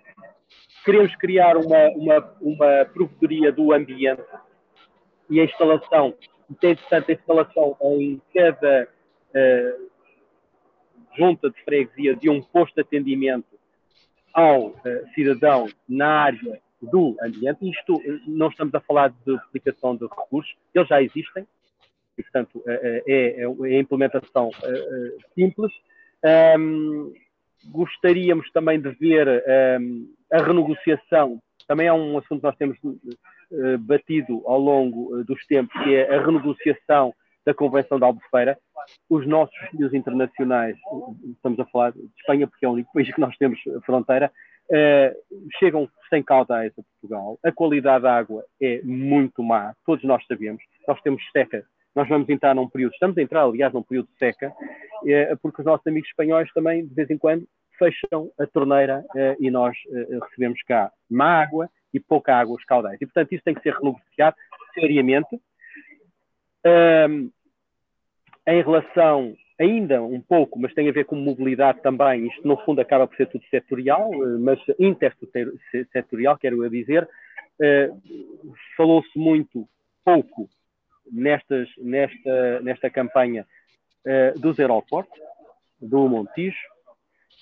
[0.84, 4.23] queremos criar uma, uma, uma provedoria do ambiente
[5.30, 6.15] e a instalação
[6.60, 8.88] tem, portanto, a instalação em cada
[9.30, 9.89] uh,
[11.17, 13.58] junta de freguesia de um posto de atendimento
[14.34, 14.76] ao uh,
[15.13, 17.69] cidadão na área do ambiente.
[17.69, 21.45] Isto não estamos a falar de aplicação de recursos, eles já existem,
[22.17, 24.49] e, portanto, é, é, é a implementação
[25.36, 25.71] simples.
[26.58, 27.13] Um,
[27.65, 29.43] gostaríamos também de ver
[29.80, 32.77] um, a renegociação, também é um assunto que nós temos
[33.49, 37.13] eh, batido ao longo eh, dos tempos, que é a renegociação
[37.45, 38.58] da Convenção da Albufeira.
[39.10, 40.75] Os nossos filhos internacionais,
[41.32, 44.30] estamos a falar de Espanha, porque é o único país que nós temos fronteira,
[44.69, 47.39] uh, chegam sem caudais a Portugal.
[47.41, 50.62] A qualidade da água é muito má, todos nós sabemos.
[50.86, 51.65] Nós temos seca,
[51.97, 55.62] nós vamos entrar num período, estamos a entrar, aliás, num período de seca, uh, porque
[55.62, 59.75] os nossos amigos espanhóis também, de vez em quando, fecham a torneira uh, e nós
[60.23, 63.01] recebemos cá má água e pouca água aos caudais.
[63.01, 64.36] E, portanto, isso tem que ser renegociado
[64.73, 65.39] seriamente.
[68.45, 72.79] Em relação, ainda um pouco, mas tem a ver com mobilidade também, isto no fundo
[72.79, 77.07] acaba por ser tudo setorial, eh, mas intersetorial, quero eu dizer.
[77.60, 79.67] Uh, Falou-se muito
[80.05, 80.47] pouco
[81.12, 83.46] nestas, nesta, nesta campanha
[84.06, 85.20] uh, dos aeroportos,
[85.80, 86.58] do Montijo.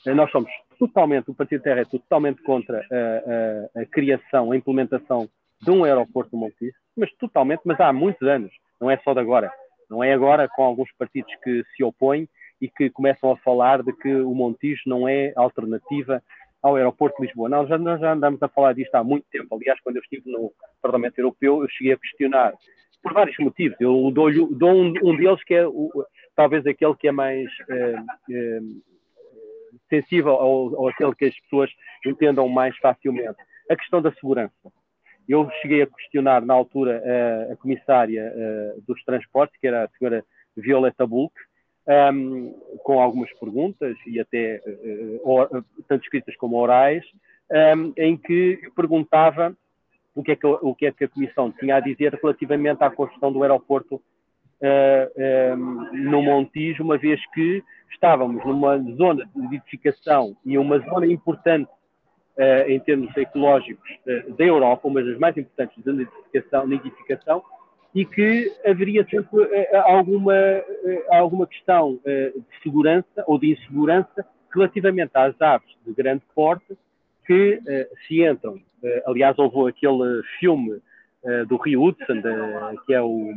[0.06, 4.58] Uh, nós somos totalmente, o Partido Terra é totalmente contra a, a, a criação, a
[4.58, 5.30] implementação
[5.62, 9.20] de um aeroporto do Montijo, mas totalmente, mas há muitos anos, não é só de
[9.20, 9.52] agora.
[9.90, 12.28] Não é agora com alguns partidos que se opõem
[12.60, 16.22] e que começam a falar de que o Montijo não é alternativa
[16.62, 17.48] ao aeroporto de Lisboa.
[17.48, 19.54] Não, já, nós já andamos a falar disto há muito tempo.
[19.56, 20.52] Aliás, quando eu estive no
[20.82, 22.54] Parlamento Europeu, eu cheguei a questionar
[23.06, 23.78] por vários motivos.
[23.80, 25.92] Eu dou, dou um, um, deles que é o,
[26.36, 27.96] talvez aquele que é mais eh,
[28.32, 28.60] eh,
[29.88, 31.70] sensível ao aquele que as pessoas
[32.04, 33.38] entendam mais facilmente.
[33.70, 34.72] A questão da segurança.
[35.30, 39.90] Eu cheguei a questionar na altura a, a comissária a, dos transportes, que era a
[40.00, 40.26] senhora
[40.58, 41.36] Violeta Bulk,
[42.12, 47.06] um, com algumas perguntas e até uh, or, tanto escritas como orais,
[47.76, 49.56] um, em que perguntava
[50.16, 52.90] o que, é que, o que é que a Comissão tinha a dizer relativamente à
[52.90, 55.58] construção do aeroporto uh,
[55.94, 61.70] no Montijo, uma vez que estávamos numa zona de edificação e uma zona importante
[62.38, 67.44] uh, em termos ecológicos uh, da Europa, uma das mais importantes de edificação
[67.94, 69.48] e que haveria sempre
[69.86, 70.34] alguma,
[71.12, 76.78] alguma questão de segurança ou de insegurança relativamente às aves de grande porte
[77.26, 77.62] que
[78.06, 78.60] se entram.
[79.06, 80.82] Aliás, houve aquele filme
[81.24, 82.22] uh, do Rio Hudson,
[82.86, 83.32] que é o,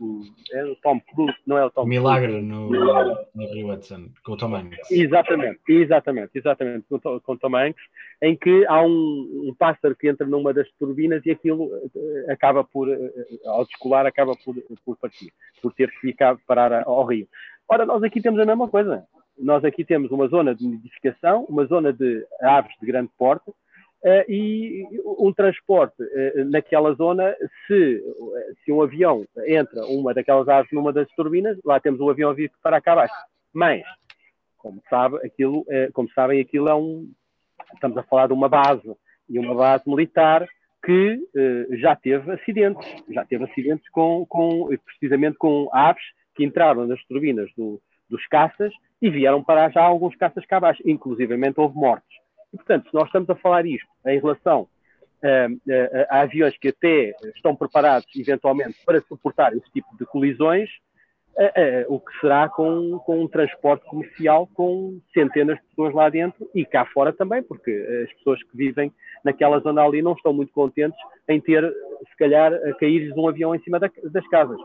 [0.00, 4.32] o, é o Tom Cruise, não é o Tom Milagre no, no Rio Hudson, com
[4.32, 4.90] o Tom Hanks.
[4.90, 7.82] Exatamente, exatamente, exatamente, com, com o Tom Hanks,
[8.22, 12.64] em que há um, um, pássaro que entra numa das turbinas e aquilo uh, acaba
[12.64, 12.88] por,
[13.46, 14.54] ao descolar, acaba por,
[14.84, 17.28] por partir, por ter que ficar parar ao rio.
[17.68, 19.04] Ora, nós aqui temos a mesma coisa.
[19.38, 23.50] Nós aqui temos uma zona de nidificação, uma zona de aves de grande porte,
[24.28, 24.86] e
[25.18, 27.34] um transporte uh, naquela zona,
[27.66, 28.02] se,
[28.64, 32.34] se um avião entra uma daquelas aves numa das turbinas, lá temos um avião a
[32.34, 33.14] vir para cá abaixo.
[33.52, 33.82] Mas,
[34.58, 37.10] como, sabe, aquilo, uh, como sabem, aquilo é um.
[37.72, 38.94] Estamos a falar de uma base,
[39.28, 40.46] e uma base militar
[40.84, 41.18] que
[41.80, 46.02] já teve acidentes, já teve acidentes com, com, precisamente com aves
[46.34, 50.82] que entraram nas turbinas do, dos caças e vieram parar já alguns caças cá abaixo,
[50.84, 52.13] inclusivamente houve mortes.
[52.54, 56.68] E, portanto, se nós estamos a falar isto em relação uh, uh, a aviões que
[56.68, 60.70] até estão preparados, eventualmente, para suportar esse tipo de colisões,
[61.88, 66.64] o que será com, com um transporte comercial com centenas de pessoas lá dentro e
[66.64, 67.72] cá fora também, porque
[68.04, 68.92] as pessoas que vivem
[69.24, 70.96] naquela zona ali não estão muito contentes
[71.28, 71.68] em ter,
[72.08, 74.60] se calhar, a cair um avião em cima da, das casas.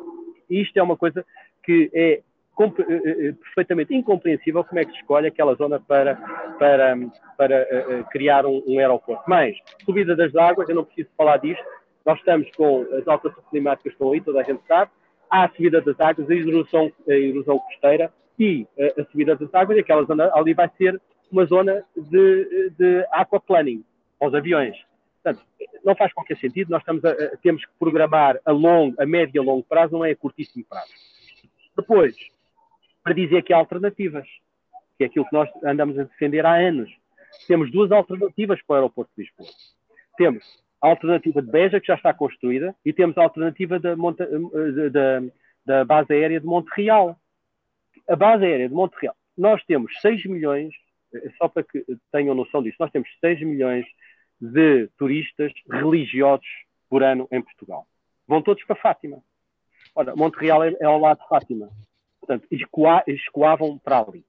[0.48, 1.26] Isto é uma coisa
[1.64, 2.24] que é eh, eh, eh,
[2.68, 6.16] perfeitamente incompreensível como é que se escolhe aquela zona para,
[6.60, 6.98] para,
[7.38, 9.24] para criar um, um, aeroporto.
[9.28, 11.64] Mas, subida das águas, eu não preciso falar disto,
[12.06, 14.92] nós estamos com as altas climáticas estão aí, toda a gente sabe,
[15.30, 19.54] há a subida das águas, a erosão, a erosão costeira e a, a subida das
[19.54, 21.00] águas, e aquela zona ali vai ser
[21.32, 23.86] uma zona de, de aquaplaning
[24.20, 24.76] aos aviões.
[25.24, 25.46] Portanto,
[25.86, 29.40] não faz qualquer sentido, nós estamos a, a, temos que programar a longo, a médio
[29.40, 30.92] e a longo prazo, não é a curtíssimo prazo.
[31.76, 32.16] Depois,
[33.04, 34.28] para dizer que há alternativas,
[34.98, 36.90] que é aquilo que nós andamos a defender há anos.
[37.48, 39.50] Temos duas alternativas para o aeroporto de Lisboa.
[40.18, 40.44] Temos
[40.82, 45.22] a alternativa de Beja, que já está construída, e temos a alternativa da, da,
[45.66, 47.18] da base aérea de Monte Real.
[48.08, 50.74] A base aérea de Monte Real, nós temos 6 milhões,
[51.38, 53.86] só para que tenham noção disso, nós temos 6 milhões
[54.40, 56.48] de turistas religiosos
[56.90, 57.86] por ano em Portugal.
[58.28, 59.22] Vão todos para Fátima.
[59.96, 61.70] Ora, Monte Real é, é ao lado de Fátima.
[62.20, 62.48] Portanto,
[63.08, 64.24] escoavam para ali.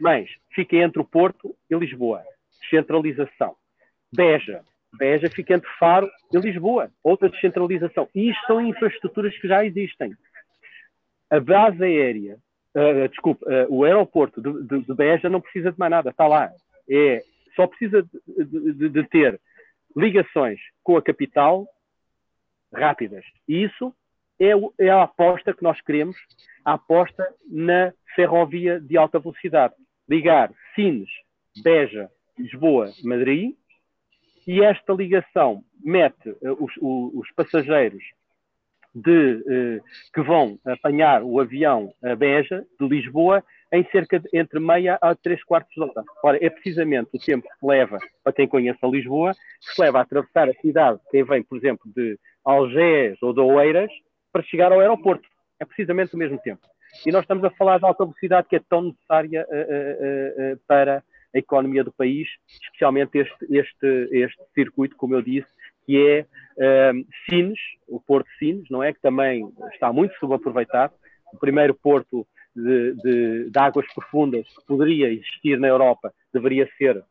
[0.00, 2.22] Mas fica entre o Porto e Lisboa.
[2.60, 3.56] Descentralização.
[4.12, 4.62] Beja.
[4.92, 6.90] Beja fica entre Faro e Lisboa.
[7.02, 8.08] Outra descentralização.
[8.14, 10.14] E isto são infraestruturas que já existem.
[11.30, 12.38] A base aérea,
[12.74, 16.10] uh, desculpe, uh, o aeroporto de, de, de, Beja não precisa de mais nada.
[16.10, 16.50] Está lá.
[16.88, 17.22] É,
[17.54, 19.40] só precisa de, de, de ter
[19.96, 21.66] ligações com a capital
[22.72, 23.24] rápidas.
[23.48, 23.94] E isso
[24.40, 26.16] é, é a aposta que nós queremos,
[26.64, 29.74] a aposta na ferrovia de alta velocidade.
[30.08, 31.10] Ligar Sines,
[31.62, 33.54] Beja, Lisboa, Madrid,
[34.46, 38.02] e esta ligação mete uh, os, os, passageiros
[38.94, 44.60] de, uh, que vão apanhar o avião a Beja, de Lisboa, em cerca de entre
[44.60, 46.04] meia a três quartos de hora.
[46.22, 49.98] Ora, é precisamente o tempo que leva, para quem conhece a Lisboa, que se leva
[49.98, 53.90] a atravessar a cidade, quem vem, por exemplo, de Algés ou de Oeiras,
[54.32, 55.28] para chegar ao aeroporto.
[55.60, 56.66] É precisamente o mesmo tempo.
[57.04, 60.60] E nós estamos a falar da alta velocidade que é tão necessária uh, uh, uh,
[60.66, 61.02] para
[61.34, 62.28] a economia do país,
[62.62, 65.48] especialmente este, este, este circuito, como eu disse,
[65.84, 66.26] que é
[67.28, 68.92] Sines, o Porto de Sines, não é?
[68.92, 70.94] Que também está muito subaproveitado.
[71.32, 77.04] O primeiro porto de, de, de, águas profundas que poderia existir na Europa deveria ser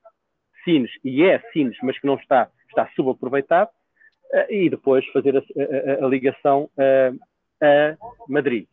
[0.64, 3.70] Sines, e é Sines, mas que não está, está subaproveitado.
[4.36, 7.96] Eh, e depois fazer a, a, a ligação a, a,
[8.28, 8.68] Madrid.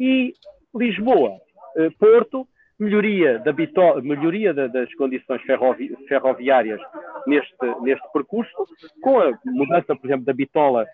[0.00, 0.32] E
[0.74, 1.38] Lisboa,
[1.76, 6.80] eh, Porto, melhoria, da bitola, melhoria das condições ferrovi, ferroviárias
[7.26, 8.66] neste, neste percurso,
[9.02, 10.84] com a mudança, por exemplo, da bitola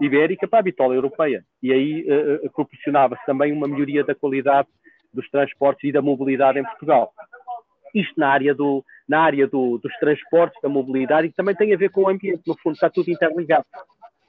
[0.00, 1.44] ibérica para a bitola europeia.
[1.62, 2.06] E aí
[2.54, 4.66] proporcionava-se também uma melhoria da qualidade
[5.12, 7.12] dos transportes e da mobilidade em Portugal.
[8.00, 11.76] Isto na área, do, na área do, dos transportes, da mobilidade, e também tem a
[11.76, 13.64] ver com o ambiente, no fundo está tudo interligado.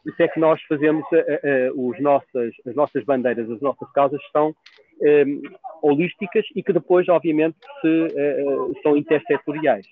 [0.04, 3.92] Por isso é que nós fazemos uh, uh, os nossas, as nossas bandeiras, as nossas
[3.92, 4.56] causas são
[5.02, 5.42] um,
[5.82, 9.86] holísticas e que depois, obviamente, se, uh, são intersetoriais.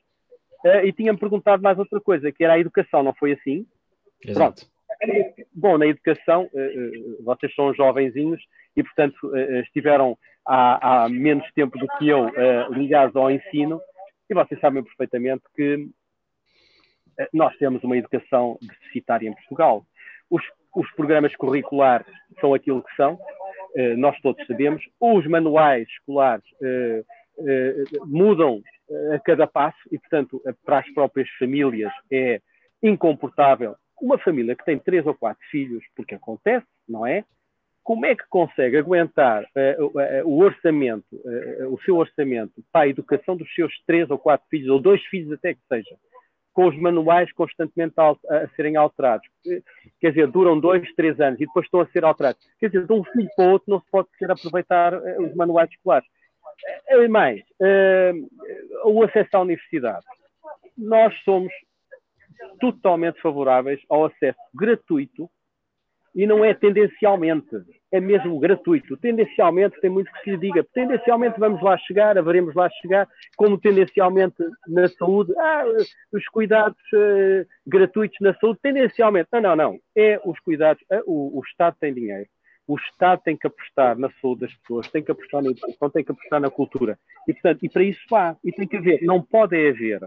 [0.83, 3.65] e tinha-me perguntado mais outra coisa, que era a educação, não foi assim?
[4.25, 4.65] Exato.
[4.65, 4.77] Pronto.
[5.53, 6.49] Bom, na educação,
[7.23, 8.41] vocês são jovenzinhos
[8.77, 13.81] e, portanto, estiveram há, há menos tempo do que eu uh, ligados ao ensino,
[14.29, 15.89] e vocês sabem perfeitamente que
[17.33, 19.83] nós temos uma educação deficitária em Portugal.
[20.29, 20.43] Os,
[20.75, 22.05] os programas curriculares
[22.39, 23.17] são aquilo que são,
[23.97, 26.43] nós todos sabemos, os manuais escolares
[28.05, 28.61] mudam
[29.15, 32.39] a cada passo e, portanto, para as próprias famílias é
[32.83, 37.23] incomportável uma família que tem três ou quatro filhos, porque acontece, não é?
[37.87, 42.87] Como é que consegue aguentar uh, uh, o orçamento, uh, o seu orçamento para a
[42.89, 45.95] educação dos seus três ou quatro filhos, ou dois filhos até que seja,
[46.53, 49.25] com os manuais constantemente a, a, serem alterados?
[50.01, 52.41] Quer dizer, duram dois, três anos e depois estão a ser alterados.
[52.59, 55.69] Quer dizer, de um filho para o outro não se pode ser aproveitar os manuais
[55.69, 56.09] escolares.
[56.89, 57.41] E mais,
[58.83, 60.05] o acesso à universidade.
[60.77, 61.53] Nós somos
[62.59, 65.29] totalmente favoráveis ao acesso gratuito
[66.17, 67.55] e não é tendencialmente,
[67.91, 68.97] é mesmo gratuito.
[68.97, 70.65] Tendencialmente tem muito que se diga.
[70.73, 74.35] Tendencialmente vamos lá chegar, haveremos lá chegar, como tendencialmente
[74.67, 75.63] na saúde, ah,
[76.11, 79.29] os cuidados uh, gratuitos na saúde, tendencialmente.
[79.31, 79.79] Não, não, não.
[79.95, 82.27] É os cuidados, uh, o, o Estado tem dinheiro.
[82.67, 86.03] O Estado tem que apostar na saúde das pessoas, tem que apostar na educação, tem
[86.03, 86.99] que apostar na cultura.
[87.25, 88.35] E, portanto, e para isso há.
[88.43, 90.01] E tem que haver, não pode haver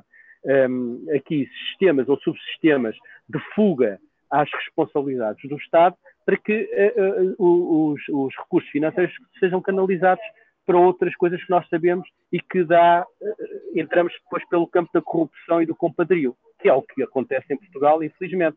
[0.44, 2.94] um, aqui sistemas ou subsistemas
[3.26, 3.98] de fuga
[4.30, 5.96] às responsabilidades do Estado
[6.30, 10.22] para que uh, os, os, recursos financeiros sejam canalizados
[10.64, 15.02] para outras coisas que nós sabemos e que dá, uh, entramos depois pelo campo da
[15.02, 18.56] corrupção e do compadrio, que é o que acontece em Portugal, infelizmente.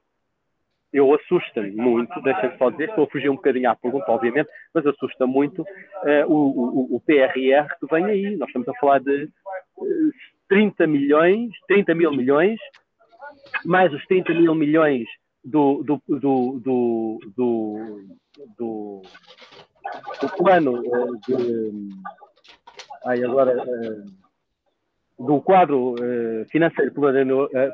[0.92, 4.86] Eu assusta-me muito, deixem-me só dizer, estou a fugir um bocadinho à pergunta, obviamente, mas
[4.86, 5.66] assusta muito
[6.28, 8.36] o, o, o, PRR que vem aí.
[8.36, 9.28] Nós estamos a falar de
[10.48, 12.60] 30 milhões, 30 mil milhões,
[13.66, 15.08] mais os 30 mil milhões
[15.44, 17.20] do, do, do,
[18.58, 19.02] do,
[20.38, 21.90] plano eh, de.
[23.06, 23.52] Ai, agora.
[23.52, 24.24] Eh,
[25.20, 26.92] do quadro eh, financeiro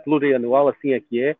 [0.04, 1.38] plurianual, assim é que é,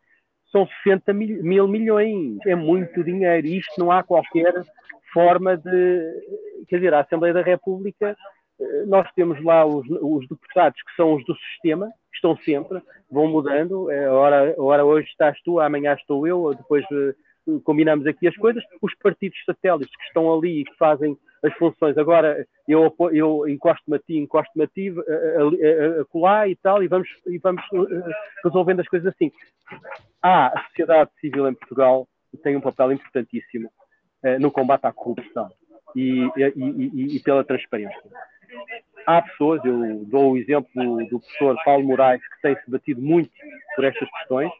[0.50, 2.38] são 60 mil, mil milhões.
[2.46, 3.46] É muito dinheiro.
[3.46, 4.54] Isto não há qualquer
[5.12, 6.64] forma de.
[6.68, 8.16] Quer dizer, a Assembleia da República
[8.86, 13.26] nós temos lá os, os, deputados que são os do sistema, que estão sempre, vão
[13.26, 13.90] mudando.
[13.90, 18.62] É, ora, ora hoje estás tu, amanhã estou eu, depois uh, combinamos aqui as coisas.
[18.82, 23.96] Os partidos satélites que estão ali e que fazem as funções, agora eu, eu encosto-me
[23.96, 27.62] a ti, encosto-me a ti, a, a, a, colar e tal, e vamos, e vamos
[28.44, 29.32] resolvendo as coisas assim.
[30.22, 32.06] Ah, a sociedade civil em Portugal
[32.42, 33.70] tem um papel importantíssimo
[34.38, 35.50] no combate à corrupção
[35.96, 37.98] e, e, e, e pela transparência
[39.06, 40.68] há pessoas, eu dou o exemplo
[41.08, 43.30] do professor Paulo Moraes, que tem se batido muito
[43.74, 44.50] por estas questões,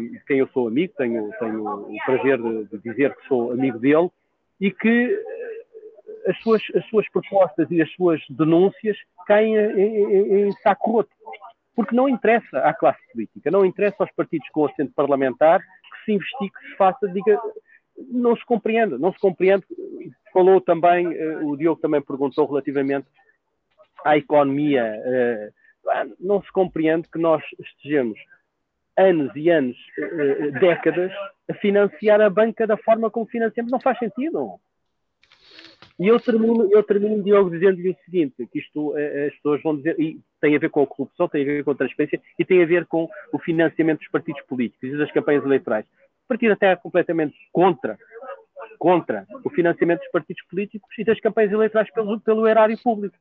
[0.00, 4.10] de quem eu sou amigo, tenho, tenho o prazer de, dizer que sou amigo dele,
[4.60, 5.18] e que
[6.26, 8.96] as suas, as suas propostas e as suas denúncias
[9.26, 11.10] caem em, em, em saco roto.
[11.74, 16.12] Porque não interessa à classe política, não interessa aos partidos com assento parlamentar que se
[16.12, 17.40] investigue, que se faça, diga,
[18.06, 19.64] não se compreende, não se compreende.
[20.32, 23.06] Falou também, uh, o Diogo também perguntou relativamente
[24.04, 24.94] à economia.
[25.04, 28.18] Uh, não se compreende que nós estejamos
[28.96, 31.12] anos e anos, uh, décadas,
[31.50, 33.72] a financiar a banca da forma como financiamos.
[33.72, 34.60] Não faz sentido.
[35.98, 38.94] E eu termino, eu termino Diogo, dizendo-lhe o seguinte: que isto
[39.26, 41.72] as pessoas vão dizer, e tem a ver com a corrupção, tem a ver com
[41.72, 45.44] a transparência e tem a ver com o financiamento dos partidos políticos e das campanhas
[45.44, 45.86] eleitorais
[46.28, 47.98] partido até é completamente contra,
[48.78, 53.16] contra o financiamento dos partidos políticos e das campanhas eleitorais pelo, pelo erário público.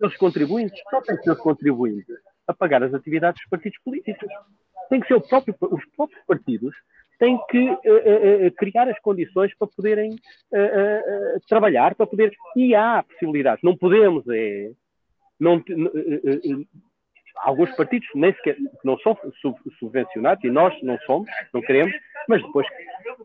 [0.00, 4.28] Os contribuintes só têm que ser contribuintes a pagar as atividades dos partidos políticos.
[4.88, 6.74] Tem que ser próprio, os próprios partidos
[7.18, 10.16] têm que uh, uh, uh, criar as condições para poderem
[11.48, 12.34] trabalhar, para poder.
[12.56, 13.62] E há possibilidades.
[13.62, 14.72] Não podemos é,
[15.38, 15.62] não,
[17.36, 19.16] alguns partidos nem sequer não são
[19.78, 21.92] subvencionados e nós não somos, não queremos,
[22.28, 22.66] mas depois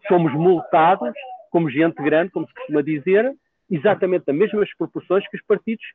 [0.07, 1.13] somos multados
[1.49, 3.33] como gente grande, como se costuma dizer,
[3.69, 5.85] exatamente das mesmas proporções que os partidos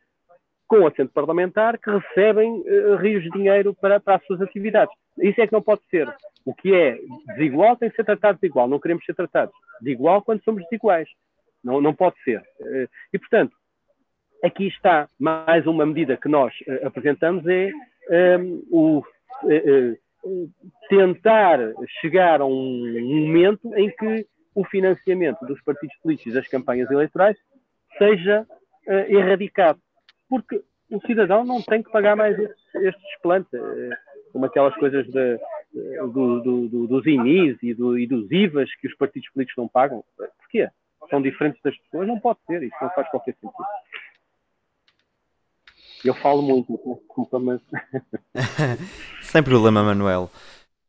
[0.66, 4.94] com assento parlamentar que recebem uh, rios de dinheiro para, para as suas atividades.
[5.18, 6.08] Isso é que não pode ser.
[6.46, 6.98] O que é
[7.36, 8.66] desigual tem que ser tratado de igual.
[8.66, 11.08] Não queremos ser tratados de igual quando somos desiguais.
[11.62, 12.40] Não, não pode ser.
[12.58, 13.54] Uh, e, portanto,
[14.42, 20.50] aqui está mais uma medida que nós uh, apresentamos, é um, o, uh,
[20.88, 21.58] tentar
[22.00, 27.36] chegar a um momento em que o financiamento dos partidos políticos das campanhas eleitorais
[27.96, 28.46] seja
[29.08, 29.80] erradicado.
[30.28, 33.60] Porque o cidadão não tem que pagar mais estes, plantas,
[34.32, 35.38] como aquelas coisas de,
[35.72, 40.04] do, do, do, dos INIs e, e, dos IVAs que os partidos políticos não pagam.
[40.16, 40.68] Porquê?
[41.08, 42.06] São diferentes das pessoas?
[42.06, 43.64] Não pode ser, isso não faz qualquer sentido.
[46.04, 47.60] Eu falo muito, desculpa, mas.
[49.22, 50.30] Sem problema, Manuel.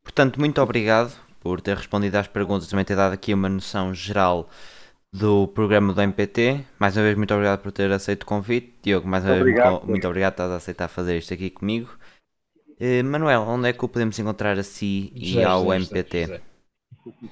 [0.02, 4.48] Portanto, muito obrigado por ter respondido às perguntas, também ter dado aqui uma noção geral
[5.12, 6.64] do programa do MPT.
[6.78, 8.74] Mais uma vez, muito obrigado por ter aceito o convite.
[8.82, 11.50] Diogo, mais uma obrigado, vez, muito, muito obrigado por estás a aceitar fazer isto aqui
[11.50, 11.90] comigo.
[12.80, 16.20] Uh, Manuel, onde é que o podemos encontrar a si e ao José, MPT?
[16.22, 16.40] José,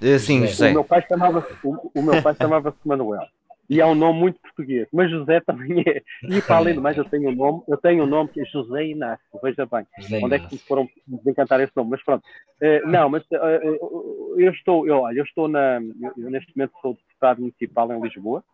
[0.03, 0.69] Uh, sim, José.
[0.71, 1.49] O meu pai chamava-se
[1.95, 3.27] chamava, chamava Manuel
[3.73, 6.03] e é um nome muito português, mas José também é.
[6.25, 8.45] E para além do mais, eu tenho um nome, eu tenho um nome que é
[8.45, 9.87] José Inácio, veja bem.
[9.99, 10.45] José onde Inácio.
[10.45, 11.93] é que foram desencantar esse nome?
[11.93, 12.23] Mas pronto.
[12.61, 15.81] Uh, não, mas uh, eu estou, eu, olha, eu estou na.
[16.19, 18.45] Eu, neste momento sou deputado municipal em Lisboa,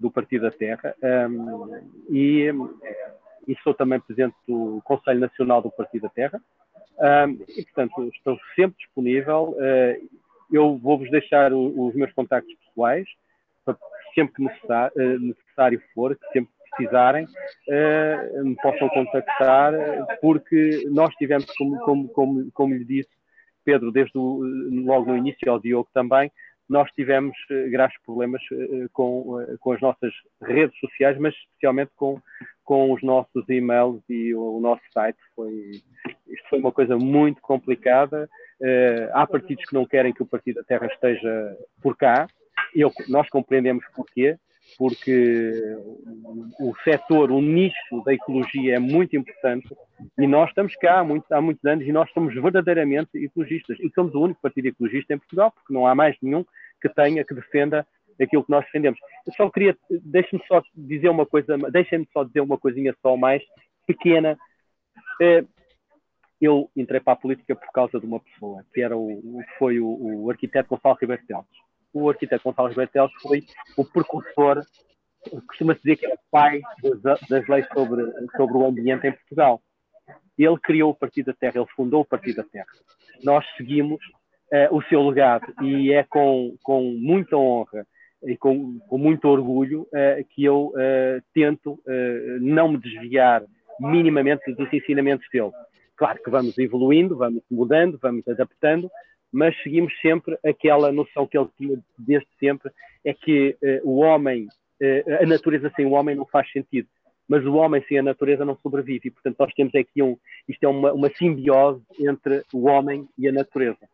[0.00, 2.50] do Partido da Terra, um, ehm, e,
[3.48, 6.40] e sou também presidente do Conselho Nacional do Partido da Terra.
[6.98, 9.54] Um, ehm, e, portanto, estou sempre disponível.
[9.58, 10.08] Uh,
[10.50, 13.06] eu vou-vos deixar o, os meus contactos pessoais
[14.14, 19.72] sempre que necessário, eh, for, que sempre precisarem, uh, me possam contactar,
[20.20, 23.10] porque nós tivemos, como, como, como, como lhe disse,
[23.64, 24.40] Pedro, desde o,
[24.84, 26.30] logo no início, ao Diogo também,
[26.68, 32.20] nós tivemos uh, graves problemas uh, com, com as nossas redes sociais, mas especialmente com,
[32.64, 35.18] com os nossos e-mails e o, nosso site.
[35.36, 35.72] Foi,
[36.26, 38.28] isto foi uma coisa muito complicada.
[39.12, 42.26] há partidos que não querem que o Partido da Terra esteja por cá,
[42.74, 44.36] eu, nós compreendemos porquê,
[44.78, 45.60] porque
[46.60, 49.68] o setor, o nicho da ecologia é muito importante
[50.18, 53.90] e nós estamos cá há, muito, há muitos anos e nós somos verdadeiramente ecologistas e
[53.94, 56.44] somos o único partido ecologista em Portugal, porque não há mais nenhum
[56.80, 57.86] que tenha, que defenda
[58.20, 58.98] aquilo que nós defendemos.
[59.26, 63.42] Eu só queria, deixe-me só dizer uma coisa, deixem-me só dizer uma coisinha só mais
[63.86, 64.38] pequena.
[65.20, 65.44] É,
[66.40, 70.24] eu entrei para a política por causa de uma pessoa, que era o, foi o,
[70.24, 71.46] o arquiteto Gonçalo Ribeiro Teles
[71.92, 73.44] o arquiteto Gonçalves Betelos foi
[73.76, 74.62] o precursor,
[75.46, 76.60] costuma-se dizer que é o pai
[77.02, 78.04] das, das, leis sobre,
[78.36, 79.60] sobre o ambiente em Portugal.
[80.38, 82.66] Ele criou o Partido da Terra, ele fundou o Partido da Terra.
[83.22, 84.00] Nós seguimos
[84.52, 87.86] uh, o seu legado e é com, com muita honra
[88.24, 91.78] e com, com muito orgulho uh, que eu uh, tento
[92.40, 93.42] não me desviar
[93.78, 95.50] minimamente dos ensinamentos dele.
[95.96, 98.90] Claro que vamos evoluindo, vamos mudando, vamos adaptando,
[99.32, 102.70] mas seguimos sempre aquela noção que ele tinha desde sempre,
[103.04, 104.46] é que uh, o homem,
[104.80, 106.88] uh, a natureza sem o homem não faz sentido,
[107.28, 110.62] mas o homem sem a natureza não sobrevive, e portanto nós temos aqui um, isto
[110.64, 113.88] é uma, uma simbiose entre o homem e a natureza.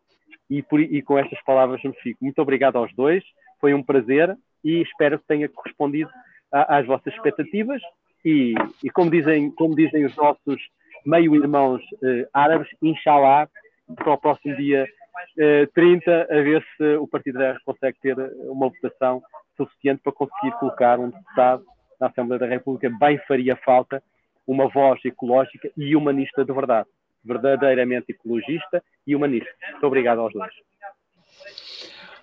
[0.50, 2.24] E, por, e com estas palavras me fico.
[2.24, 3.22] Muito obrigado aos dois,
[3.60, 6.10] foi um prazer e espero que tenha correspondido
[6.50, 7.80] a, às vossas expectativas
[8.24, 10.60] e, e, como, dizem, como dizem os nossos
[11.06, 13.48] meio-irmãos uh, árabes, inshallah,
[13.94, 14.86] para o próximo dia
[15.74, 18.16] 30 eh, a ver se o Partido da consegue ter
[18.46, 19.22] uma votação
[19.56, 21.64] suficiente para conseguir colocar um deputado
[22.00, 22.90] na Assembleia da República.
[22.98, 24.02] Bem faria falta
[24.46, 26.88] uma voz ecológica e humanista de verdade.
[27.24, 29.50] Verdadeiramente ecologista e humanista.
[29.72, 30.52] Muito obrigado aos dois.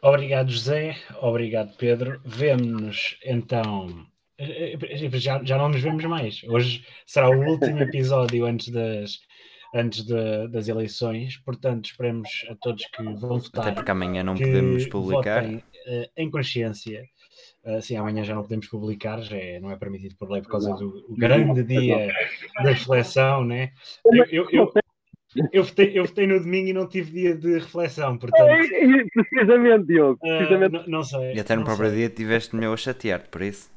[0.01, 0.95] Obrigado, José.
[1.21, 2.21] Obrigado, Pedro.
[2.23, 4.05] Vemo-nos então.
[4.37, 6.43] Eh, eh, já, já não nos vemos mais.
[6.43, 9.19] Hoje será o último episódio antes das,
[9.75, 13.67] antes de, das eleições, portanto esperemos a todos que vão votar.
[13.67, 15.41] Até porque amanhã não podemos publicar.
[15.41, 17.03] Votem, uh, em consciência.
[17.65, 20.49] Uh, sim, amanhã já não podemos publicar, já é, não é permitido por lei por
[20.49, 22.13] causa do grande dia
[22.63, 23.71] da reflexão, né?
[24.05, 24.73] Eu, eu, eu,
[25.51, 28.47] eu, votei, eu votei no domingo e não tive dia de reflexão, portanto.
[29.29, 30.19] Precisamente, Diogo.
[30.19, 30.75] Precisamente.
[30.75, 31.33] Uh, não, não, sei.
[31.33, 31.97] E até no próprio sei.
[31.97, 33.74] dia tiveste meu a chatear-te, por isso.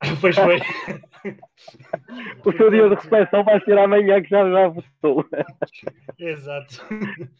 [0.20, 0.58] pois foi.
[2.44, 5.24] o seu dia de reflexão vai ser amanhã que já já votou.
[6.18, 6.84] Exato.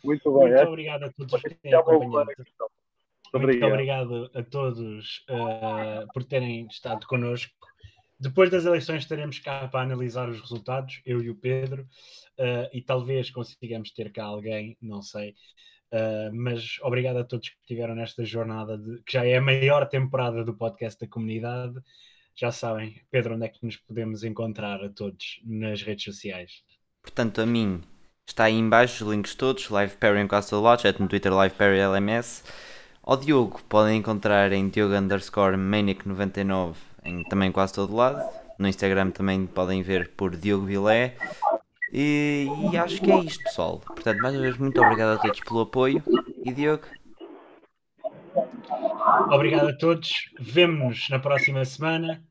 [0.02, 0.48] Muito bem.
[0.48, 0.66] Muito é?
[0.66, 2.32] obrigado a todos por terem acompanhado.
[3.34, 7.52] Muito obrigado a todos uh, por terem estado connosco.
[8.18, 12.80] Depois das eleições estaremos cá para analisar os resultados, eu e o Pedro, uh, e
[12.80, 15.34] talvez consigamos ter cá alguém, não sei.
[15.92, 19.86] Uh, mas obrigado a todos que estiveram nesta jornada, de, que já é a maior
[19.86, 21.74] temporada do podcast da comunidade
[22.36, 26.62] já sabem, Pedro, onde é que nos podemos encontrar a todos nas redes sociais?
[27.02, 27.82] Portanto, a mim
[28.26, 31.78] está aí embaixo os links todos, LivePerry em quase todo lado, chat no Twitter LivePerry
[31.78, 32.44] LMS.
[33.02, 36.74] Ao Diogo podem encontrar em Diogo underscore Manic99
[37.06, 38.22] em também quase todo lado.
[38.58, 41.16] No Instagram também podem ver por Diogo Vilé.
[41.92, 43.78] E, e, acho que é isto, pessoal.
[43.78, 46.02] Portanto, mais uma vez, muito obrigado a todos pelo apoio.
[46.44, 46.84] E Diogo?
[49.32, 50.10] Obrigado a todos.
[50.38, 52.22] Vemo-nos na próxima semana.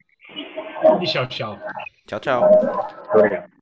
[1.02, 1.60] E tchau, tchau.
[2.06, 2.52] Tchau, tchau.
[3.14, 3.55] Obrigado.